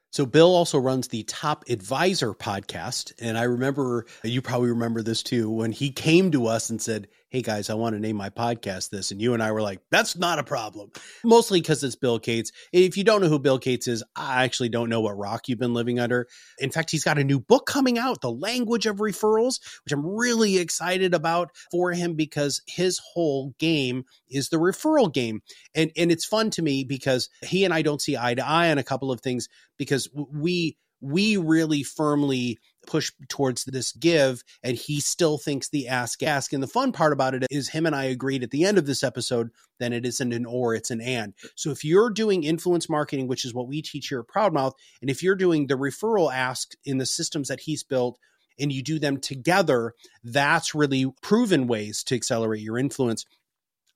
[0.09, 3.11] So Bill also runs the Top Advisor podcast.
[3.19, 7.09] And I remember, you probably remember this too, when he came to us and said,
[7.33, 9.09] Hey guys, I want to name my podcast this.
[9.09, 10.91] And you and I were like, That's not a problem.
[11.23, 12.51] Mostly because it's Bill Cates.
[12.71, 15.57] If you don't know who Bill Cates is, I actually don't know what rock you've
[15.57, 16.27] been living under.
[16.59, 20.05] In fact, he's got a new book coming out, The Language of Referrals, which I'm
[20.05, 25.41] really excited about for him because his whole game is the referral game.
[25.73, 28.69] And and it's fun to me because he and I don't see eye to eye
[28.69, 34.77] on a couple of things because we we really firmly push towards this give and
[34.77, 36.53] he still thinks the ask ask.
[36.53, 38.85] And the fun part about it is him and i agreed at the end of
[38.85, 41.33] this episode then it isn't an or it's an and.
[41.55, 45.09] So if you're doing influence marketing which is what we teach here at proudmouth and
[45.09, 48.19] if you're doing the referral ask in the systems that he's built
[48.59, 49.93] and you do them together
[50.23, 53.25] that's really proven ways to accelerate your influence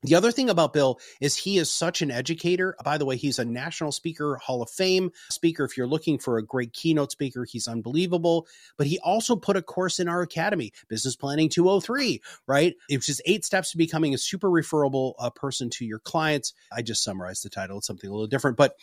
[0.03, 2.75] the other thing about Bill is he is such an educator.
[2.83, 5.65] By the way, he's a National Speaker Hall of Fame speaker.
[5.65, 8.47] If you're looking for a great keynote speaker, he's unbelievable.
[8.77, 12.75] But he also put a course in our academy, Business Planning 203, right?
[12.89, 16.53] It's just eight steps to becoming a super referable uh, person to your clients.
[16.71, 17.79] I just summarized the title.
[17.79, 18.57] It's something a little different.
[18.57, 18.75] But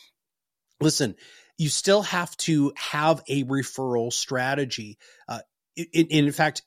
[0.80, 1.14] listen,
[1.58, 4.98] you still have to have a referral strategy.
[5.28, 5.40] Uh,
[5.76, 6.62] in, in fact,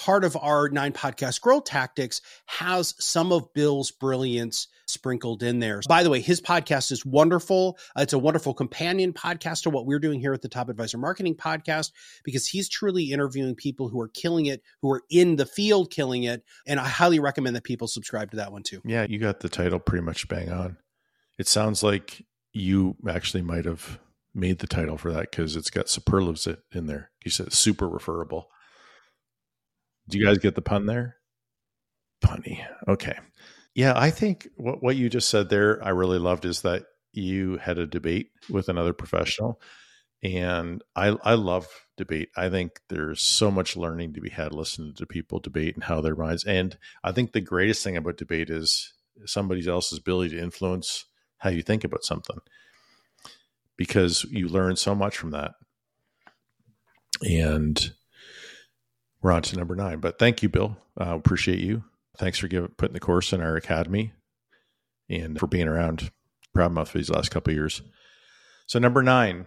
[0.00, 5.82] part of our nine podcast growth tactics has some of Bill's brilliance sprinkled in there.
[5.86, 7.78] By the way, his podcast is wonderful.
[7.94, 10.96] Uh, it's a wonderful companion podcast to what we're doing here at the Top Advisor
[10.96, 11.92] Marketing Podcast
[12.24, 16.22] because he's truly interviewing people who are killing it, who are in the field killing
[16.22, 16.44] it.
[16.66, 18.80] And I highly recommend that people subscribe to that one too.
[18.86, 20.78] Yeah, you got the title pretty much bang on.
[21.38, 23.98] It sounds like you actually might have
[24.34, 27.10] made the title for that because it's got superlatives in there.
[27.22, 28.48] You said super referable.
[30.10, 31.16] Do you guys get the pun there?
[32.22, 32.64] Punny.
[32.86, 33.18] Okay.
[33.74, 37.56] Yeah, I think what, what you just said there, I really loved is that you
[37.58, 39.60] had a debate with another professional.
[40.22, 42.28] And I, I love debate.
[42.36, 46.00] I think there's so much learning to be had listening to people debate and how
[46.00, 46.44] their minds.
[46.44, 48.92] And I think the greatest thing about debate is
[49.24, 51.06] somebody else's ability to influence
[51.38, 52.38] how you think about something
[53.76, 55.52] because you learn so much from that.
[57.22, 57.92] And
[59.22, 60.00] we're on to number nine.
[60.00, 60.76] But thank you, Bill.
[61.00, 61.84] Uh, appreciate you.
[62.16, 64.12] Thanks for giving, putting the course in our academy
[65.08, 66.10] and for being around
[66.56, 67.82] Proudmouth for these last couple years.
[68.66, 69.46] So number nine,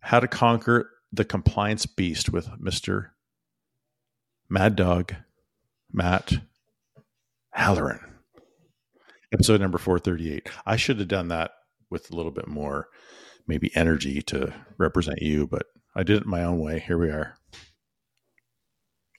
[0.00, 3.08] how to conquer the compliance beast with Mr.
[4.48, 5.14] Mad Dog
[5.92, 6.32] Matt
[7.52, 8.00] Halloran.
[9.32, 10.48] Episode number 438.
[10.66, 11.52] I should have done that
[11.90, 12.88] with a little bit more
[13.46, 16.78] maybe energy to represent you, but I did it my own way.
[16.80, 17.36] Here we are.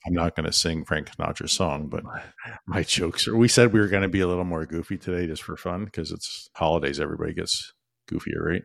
[0.06, 2.04] I'm not going to sing Frank Sinatra's song, but
[2.66, 3.36] my jokes are.
[3.36, 5.84] We said we were going to be a little more goofy today just for fun
[5.86, 7.00] because it's holidays.
[7.00, 7.72] Everybody gets
[8.10, 8.62] goofier, right?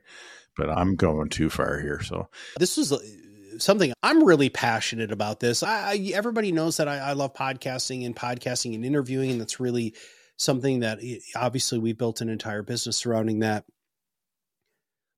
[0.58, 2.02] But I'm going too far here.
[2.02, 2.28] So
[2.58, 3.00] this is uh,
[3.58, 5.64] something I'm really passionate about this.
[5.64, 9.60] I, I everybody knows that I, I, love podcasting and podcasting and interviewing, and that's
[9.60, 9.96] really
[10.36, 13.66] something that eh, obviously we built an entire business surrounding that.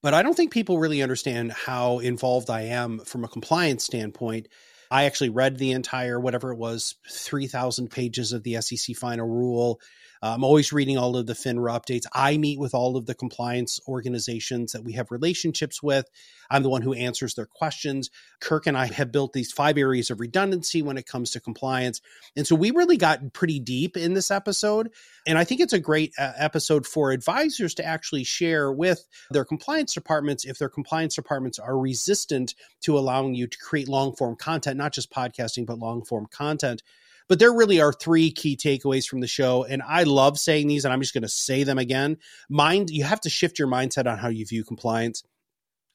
[0.03, 4.47] But I don't think people really understand how involved I am from a compliance standpoint.
[4.91, 9.79] I actually read the entire, whatever it was, 3,000 pages of the SEC final rule
[10.24, 12.05] I'm always reading all of the FINRA updates.
[12.13, 16.07] I meet with all of the compliance organizations that we have relationships with.
[16.51, 18.11] I'm the one who answers their questions.
[18.39, 22.01] Kirk and I have built these five areas of redundancy when it comes to compliance.
[22.36, 24.91] And so we really got pretty deep in this episode.
[25.26, 29.45] And I think it's a great uh, episode for advisors to actually share with their
[29.45, 34.36] compliance departments if their compliance departments are resistant to allowing you to create long form
[34.36, 36.84] content, not just podcasting, but long form content.
[37.32, 39.63] But there really are three key takeaways from the show.
[39.63, 42.17] And I love saying these, and I'm just going to say them again.
[42.49, 45.23] Mind, you have to shift your mindset on how you view compliance.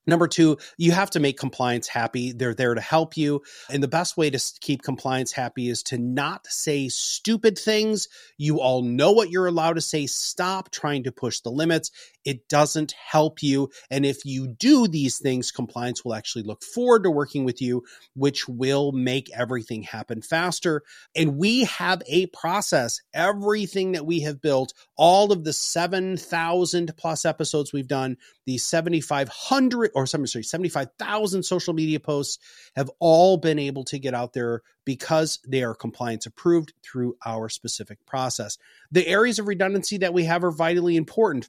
[0.06, 2.32] Number two, you have to make compliance happy.
[2.32, 3.42] They're there to help you.
[3.70, 8.08] And the best way to keep compliance happy is to not say stupid things.
[8.38, 10.06] You all know what you're allowed to say.
[10.06, 11.90] Stop trying to push the limits.
[12.24, 13.70] It doesn't help you.
[13.90, 17.84] And if you do these things, compliance will actually look forward to working with you,
[18.14, 20.82] which will make everything happen faster.
[21.14, 23.00] And we have a process.
[23.14, 29.90] Everything that we have built, all of the 7,000 plus episodes we've done, the 7,500
[29.96, 32.38] or sorry, 75,000 social media posts
[32.76, 37.48] have all been able to get out there because they are compliance approved through our
[37.48, 38.58] specific process.
[38.92, 41.48] The areas of redundancy that we have are vitally important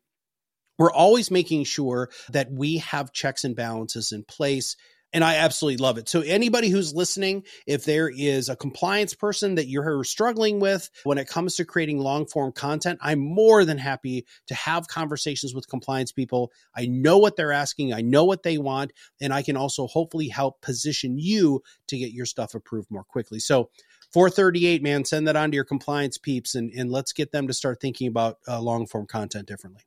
[0.78, 4.76] we're always making sure that we have checks and balances in place
[5.18, 6.08] and I absolutely love it.
[6.08, 11.18] So anybody who's listening, if there is a compliance person that you're struggling with when
[11.18, 15.68] it comes to creating long form content, I'm more than happy to have conversations with
[15.68, 16.52] compliance people.
[16.76, 20.28] I know what they're asking, I know what they want, and I can also hopefully
[20.28, 23.40] help position you to get your stuff approved more quickly.
[23.40, 23.72] So
[24.14, 27.56] 438, man, send that on to your compliance peeps and, and let's get them to
[27.56, 29.82] start thinking about uh, long form content differently.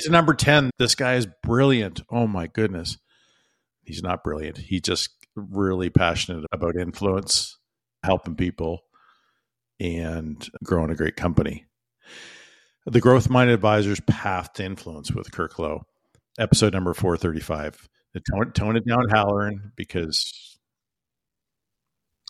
[0.00, 2.02] To number 10, this guy is brilliant.
[2.10, 2.98] Oh my goodness.
[3.90, 4.56] He's not brilliant.
[4.56, 7.58] He's just really passionate about influence,
[8.04, 8.82] helping people,
[9.80, 11.66] and growing a great company.
[12.86, 15.82] The Growth Minded Advisors Path to Influence with Kirk Lowe,
[16.38, 17.88] episode number 435.
[18.30, 20.56] Tone, tone it down, Halloran, because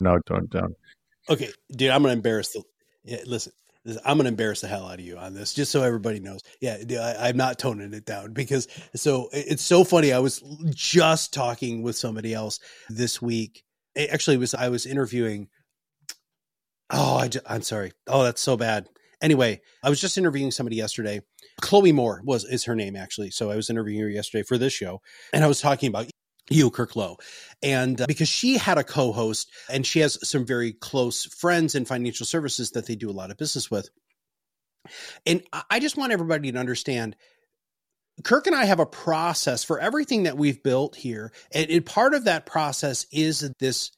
[0.00, 0.74] no, don't down.
[1.28, 2.62] Okay, dude, I'm gonna embarrass the.
[3.04, 3.52] Yeah, listen,
[3.86, 6.40] I'm going to embarrass the hell out of you on this, just so everybody knows.
[6.60, 6.76] Yeah,
[7.18, 10.12] I, am not toning it down because so it's so funny.
[10.12, 10.42] I was
[10.74, 12.60] just talking with somebody else
[12.90, 13.62] this week.
[13.94, 15.48] It actually, was I was interviewing.
[16.90, 17.92] Oh, I, I'm sorry.
[18.06, 18.86] Oh, that's so bad.
[19.22, 21.20] Anyway, I was just interviewing somebody yesterday.
[21.60, 23.30] Chloe Moore was is her name actually.
[23.30, 25.00] So I was interviewing her yesterday for this show,
[25.32, 26.10] and I was talking about
[26.50, 27.16] you, Kirk Lowe.
[27.62, 31.74] And uh, because she had a co host and she has some very close friends
[31.74, 33.88] in financial services that they do a lot of business with.
[35.26, 37.14] And I just want everybody to understand
[38.24, 41.32] Kirk and I have a process for everything that we've built here.
[41.52, 43.92] And, and part of that process is this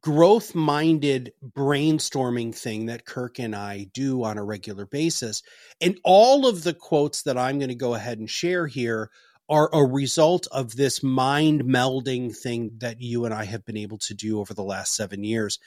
[0.00, 5.42] growth minded brainstorming thing that Kirk and I do on a regular basis.
[5.80, 9.10] And all of the quotes that I'm going to go ahead and share here
[9.48, 13.98] are a result of this mind melding thing that you and I have been able
[13.98, 15.58] to do over the last seven years.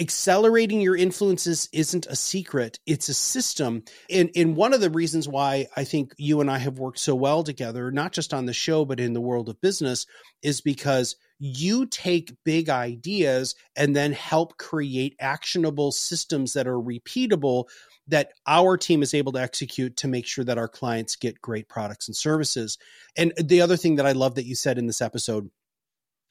[0.00, 3.82] Accelerating your influences isn't a secret, it's a system.
[4.08, 7.14] And, and one of the reasons why I think you and I have worked so
[7.14, 10.06] well together, not just on the show, but in the world of business,
[10.42, 17.66] is because you take big ideas and then help create actionable systems that are repeatable
[18.10, 21.68] that our team is able to execute to make sure that our clients get great
[21.68, 22.76] products and services.
[23.16, 25.50] And the other thing that I love that you said in this episode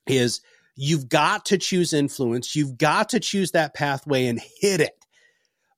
[0.06, 0.42] is
[0.76, 4.94] you've got to choose influence, you've got to choose that pathway and hit it.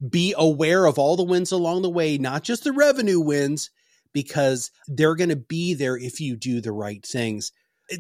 [0.08, 3.70] Be aware of all the wins along the way, not just the revenue wins,
[4.14, 7.52] because they're going to be there if you do the right things.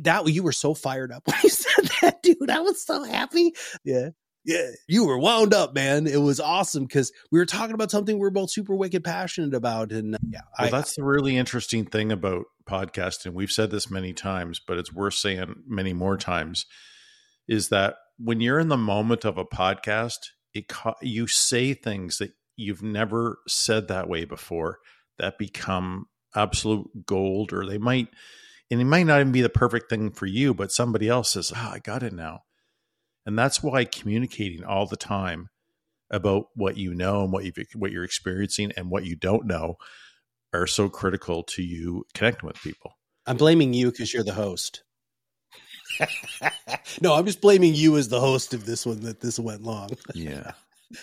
[0.01, 2.49] That you were so fired up when you said that, dude.
[2.49, 3.53] I was so happy.
[3.83, 4.09] Yeah
[4.43, 6.07] yeah, you were wound up, man.
[6.07, 9.53] It was awesome because we were talking about something we are both super wicked passionate
[9.53, 9.91] about.
[9.91, 13.33] And uh, yeah, well, I, that's the really interesting thing about podcasting.
[13.33, 16.65] We've said this many times, but it's worth saying many more times
[17.47, 20.17] is that when you're in the moment of a podcast,
[20.53, 20.71] it
[21.01, 24.79] you say things that you've never said that way before
[25.17, 28.07] that become absolute gold, or they might,
[28.69, 31.51] and it might not even be the perfect thing for you, but somebody else says,
[31.55, 32.43] "Ah, oh, I got it now."
[33.25, 35.49] And that's why communicating all the time
[36.09, 39.75] about what you know and what you what you're experiencing and what you don't know
[40.53, 42.97] are so critical to you connecting with people.
[43.25, 44.83] I'm blaming you because you're the host.
[47.01, 49.91] no, I'm just blaming you as the host of this one that this went long.
[50.13, 50.51] yeah.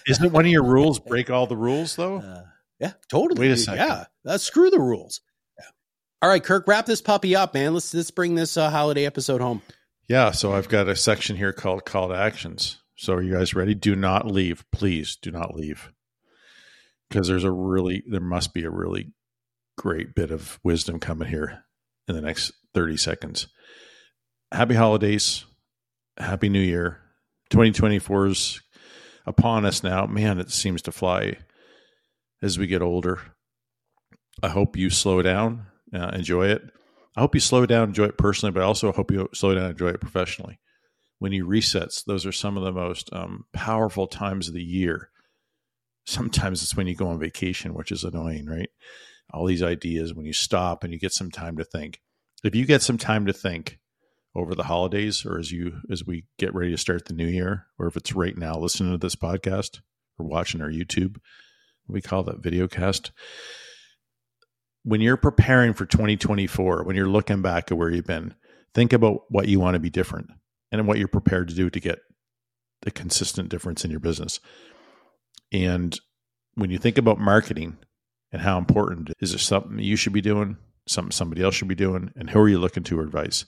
[0.07, 2.19] Isn't it one of your rules break all the rules though?
[2.19, 2.43] Uh,
[2.79, 3.41] yeah, totally.
[3.41, 3.87] Wait a second.
[3.87, 5.21] Yeah, uh, screw the rules.
[5.59, 5.64] Yeah.
[6.23, 7.73] All right, Kirk, wrap this puppy up, man.
[7.73, 9.62] Let's let's bring this uh, holiday episode home.
[10.09, 12.80] Yeah, so I've got a section here called call to actions.
[12.96, 13.74] So are you guys ready?
[13.74, 14.64] Do not leave.
[14.72, 15.92] Please do not leave.
[17.09, 19.12] Because there's a really there must be a really
[19.76, 21.64] great bit of wisdom coming here
[22.09, 23.48] in the next 30 seconds.
[24.50, 25.44] Happy holidays.
[26.16, 27.00] Happy New Year.
[27.50, 28.61] 2024 is
[29.26, 30.06] upon us now.
[30.06, 31.36] Man, it seems to fly
[32.42, 33.20] as we get older.
[34.42, 36.62] I hope you slow down, uh, enjoy it.
[37.19, 39.73] I hope you slow down, enjoy it personally, but I also hope you slow down,
[39.73, 40.61] enjoy it professionally.
[41.19, 45.11] When you resets, those are some of the most um, powerful times of the year.
[46.07, 48.69] Sometimes it's when you go on vacation, which is annoying, right?
[49.35, 52.01] All these ideas when you stop and you get some time to think.
[52.45, 53.81] If you get some time to think
[54.37, 57.66] over the holidays, or as you as we get ready to start the new year,
[57.81, 59.81] or if it's right now listening to this podcast
[60.21, 61.16] or watching our YouTube,
[61.89, 63.11] we call that video cast
[64.83, 68.35] when you're preparing for 2024, when you're looking back at where you've been,
[68.74, 70.29] think about what you want to be different
[70.70, 71.99] and what you're prepared to do to get
[72.83, 74.41] the consistent difference in your business.
[75.53, 75.99] And
[76.55, 77.79] when you think about marketing
[78.33, 81.74] and how important is it something you should be doing, something somebody else should be
[81.74, 83.47] doing, and who are you looking to advice?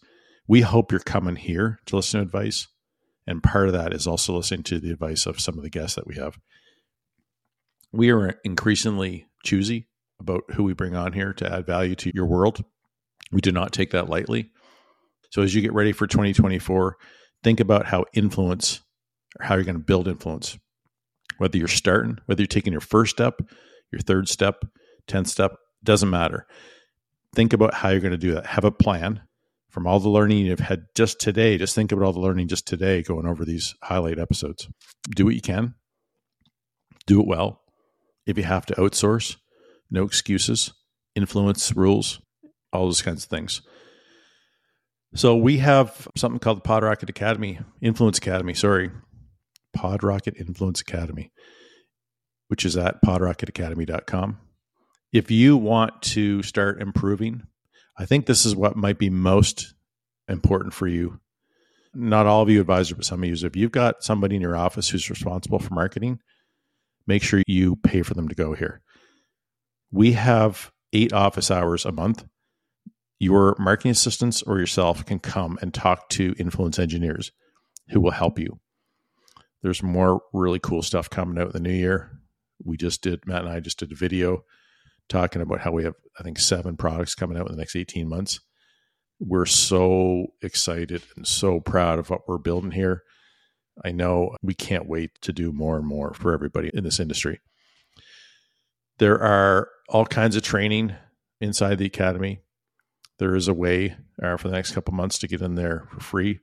[0.49, 2.67] We hope you're coming here to listen to advice.
[3.27, 5.95] And part of that is also listening to the advice of some of the guests
[5.95, 6.39] that we have.
[7.93, 9.89] We are increasingly choosy
[10.21, 12.63] about who we bring on here to add value to your world.
[13.33, 14.51] We do not take that lightly.
[15.31, 16.97] So as you get ready for 2024,
[17.43, 18.81] think about how influence
[19.39, 20.59] or how you're going to build influence.
[21.39, 23.41] Whether you're starting, whether you're taking your first step,
[23.93, 24.65] your third step,
[25.09, 25.53] 10th step,
[25.83, 26.47] doesn't matter.
[27.35, 28.47] Think about how you're going to do that.
[28.47, 29.23] Have a plan
[29.71, 31.57] from all the learning you've had just today.
[31.57, 34.69] Just think about all the learning just today going over these highlight episodes.
[35.15, 35.75] Do what you can.
[37.07, 37.63] Do it well.
[38.27, 39.37] If you have to outsource,
[39.91, 40.73] no excuses,
[41.15, 42.21] influence rules,
[42.73, 43.63] all those kinds of things.
[45.15, 48.91] So we have something called the Pod Rocket Academy, Influence Academy, sorry,
[49.75, 51.33] Pod Rocket Influence Academy,
[52.49, 54.39] which is at podrocketacademy.com.
[55.13, 57.43] If you want to start improving,
[57.99, 59.75] I think this is what might be most
[60.29, 61.19] important for you.
[61.93, 63.47] Not all of you advisors, but some of you.
[63.47, 66.21] If you've got somebody in your office who's responsible for marketing,
[67.09, 68.81] make sure you pay for them to go here
[69.91, 72.25] we have eight office hours a month.
[73.19, 77.33] Your marketing assistants or yourself can come and talk to influence engineers
[77.91, 78.61] who will help you.
[79.63, 82.11] There's more really cool stuff coming out in the new year.
[82.65, 84.45] We just did, Matt and I just did a video
[85.09, 88.09] talking about how we have, I think, seven products coming out in the next 18
[88.09, 88.41] months.
[89.19, 93.03] We're so excited and so proud of what we're building here.
[93.85, 97.41] I know we can't wait to do more and more for everybody in this industry.
[99.01, 100.95] There are all kinds of training
[101.41, 102.41] inside the academy.
[103.19, 106.01] There is a way uh, for the next couple months to get in there for
[106.01, 106.41] free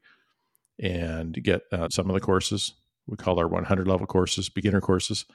[0.79, 2.73] and get uh, some of the courses.
[3.05, 5.25] We call our 100 level courses beginner courses.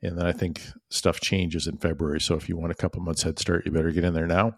[0.00, 2.22] And then I think stuff changes in February.
[2.22, 4.56] So if you want a couple months head start, you better get in there now.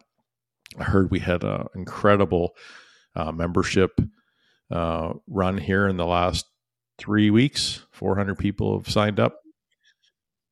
[0.78, 2.54] I heard we had an incredible
[3.16, 4.00] uh, membership
[4.70, 6.46] uh, run here in the last
[6.96, 7.84] three weeks.
[7.90, 9.40] 400 people have signed up.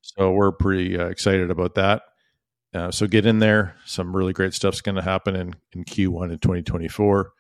[0.04, 2.02] So we're pretty uh, excited about that.
[2.74, 3.76] Uh, so get in there.
[3.86, 7.32] Some really great stuff's going to happen in, in Q1 in 2024.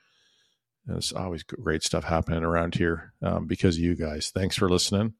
[0.86, 4.30] There's always great stuff happening around here um, because of you guys.
[4.34, 5.12] Thanks for listening.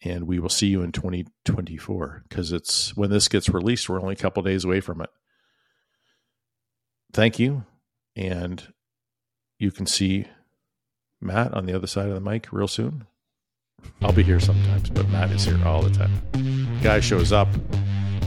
[0.00, 4.12] And we will see you in 2024 because it's when this gets released, we're only
[4.12, 5.10] a couple days away from it.
[7.12, 7.64] Thank you.
[8.14, 8.72] And
[9.58, 10.26] you can see
[11.20, 13.06] Matt on the other side of the mic real soon.
[14.00, 16.78] I'll be here sometimes, but Matt is here all the time.
[16.82, 17.48] Guy shows up,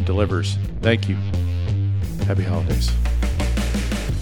[0.06, 0.58] delivers.
[0.82, 1.16] Thank you.
[2.26, 2.89] Happy holidays.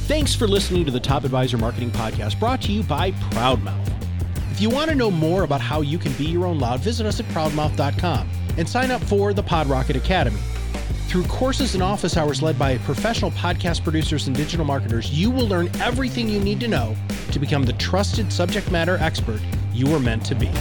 [0.08, 3.88] Thanks for listening to the Top Advisor Marketing Podcast brought to you by Proudmouth.
[4.52, 7.06] If you want to know more about how you can be your own loud, visit
[7.06, 10.40] us at proudmouth.com and sign up for the Pod Rocket Academy.
[11.08, 15.48] Through courses and office hours led by professional podcast producers and digital marketers, you will
[15.48, 16.96] learn everything you need to know
[17.32, 19.42] to become the trusted subject matter expert
[19.74, 20.52] you were meant to be.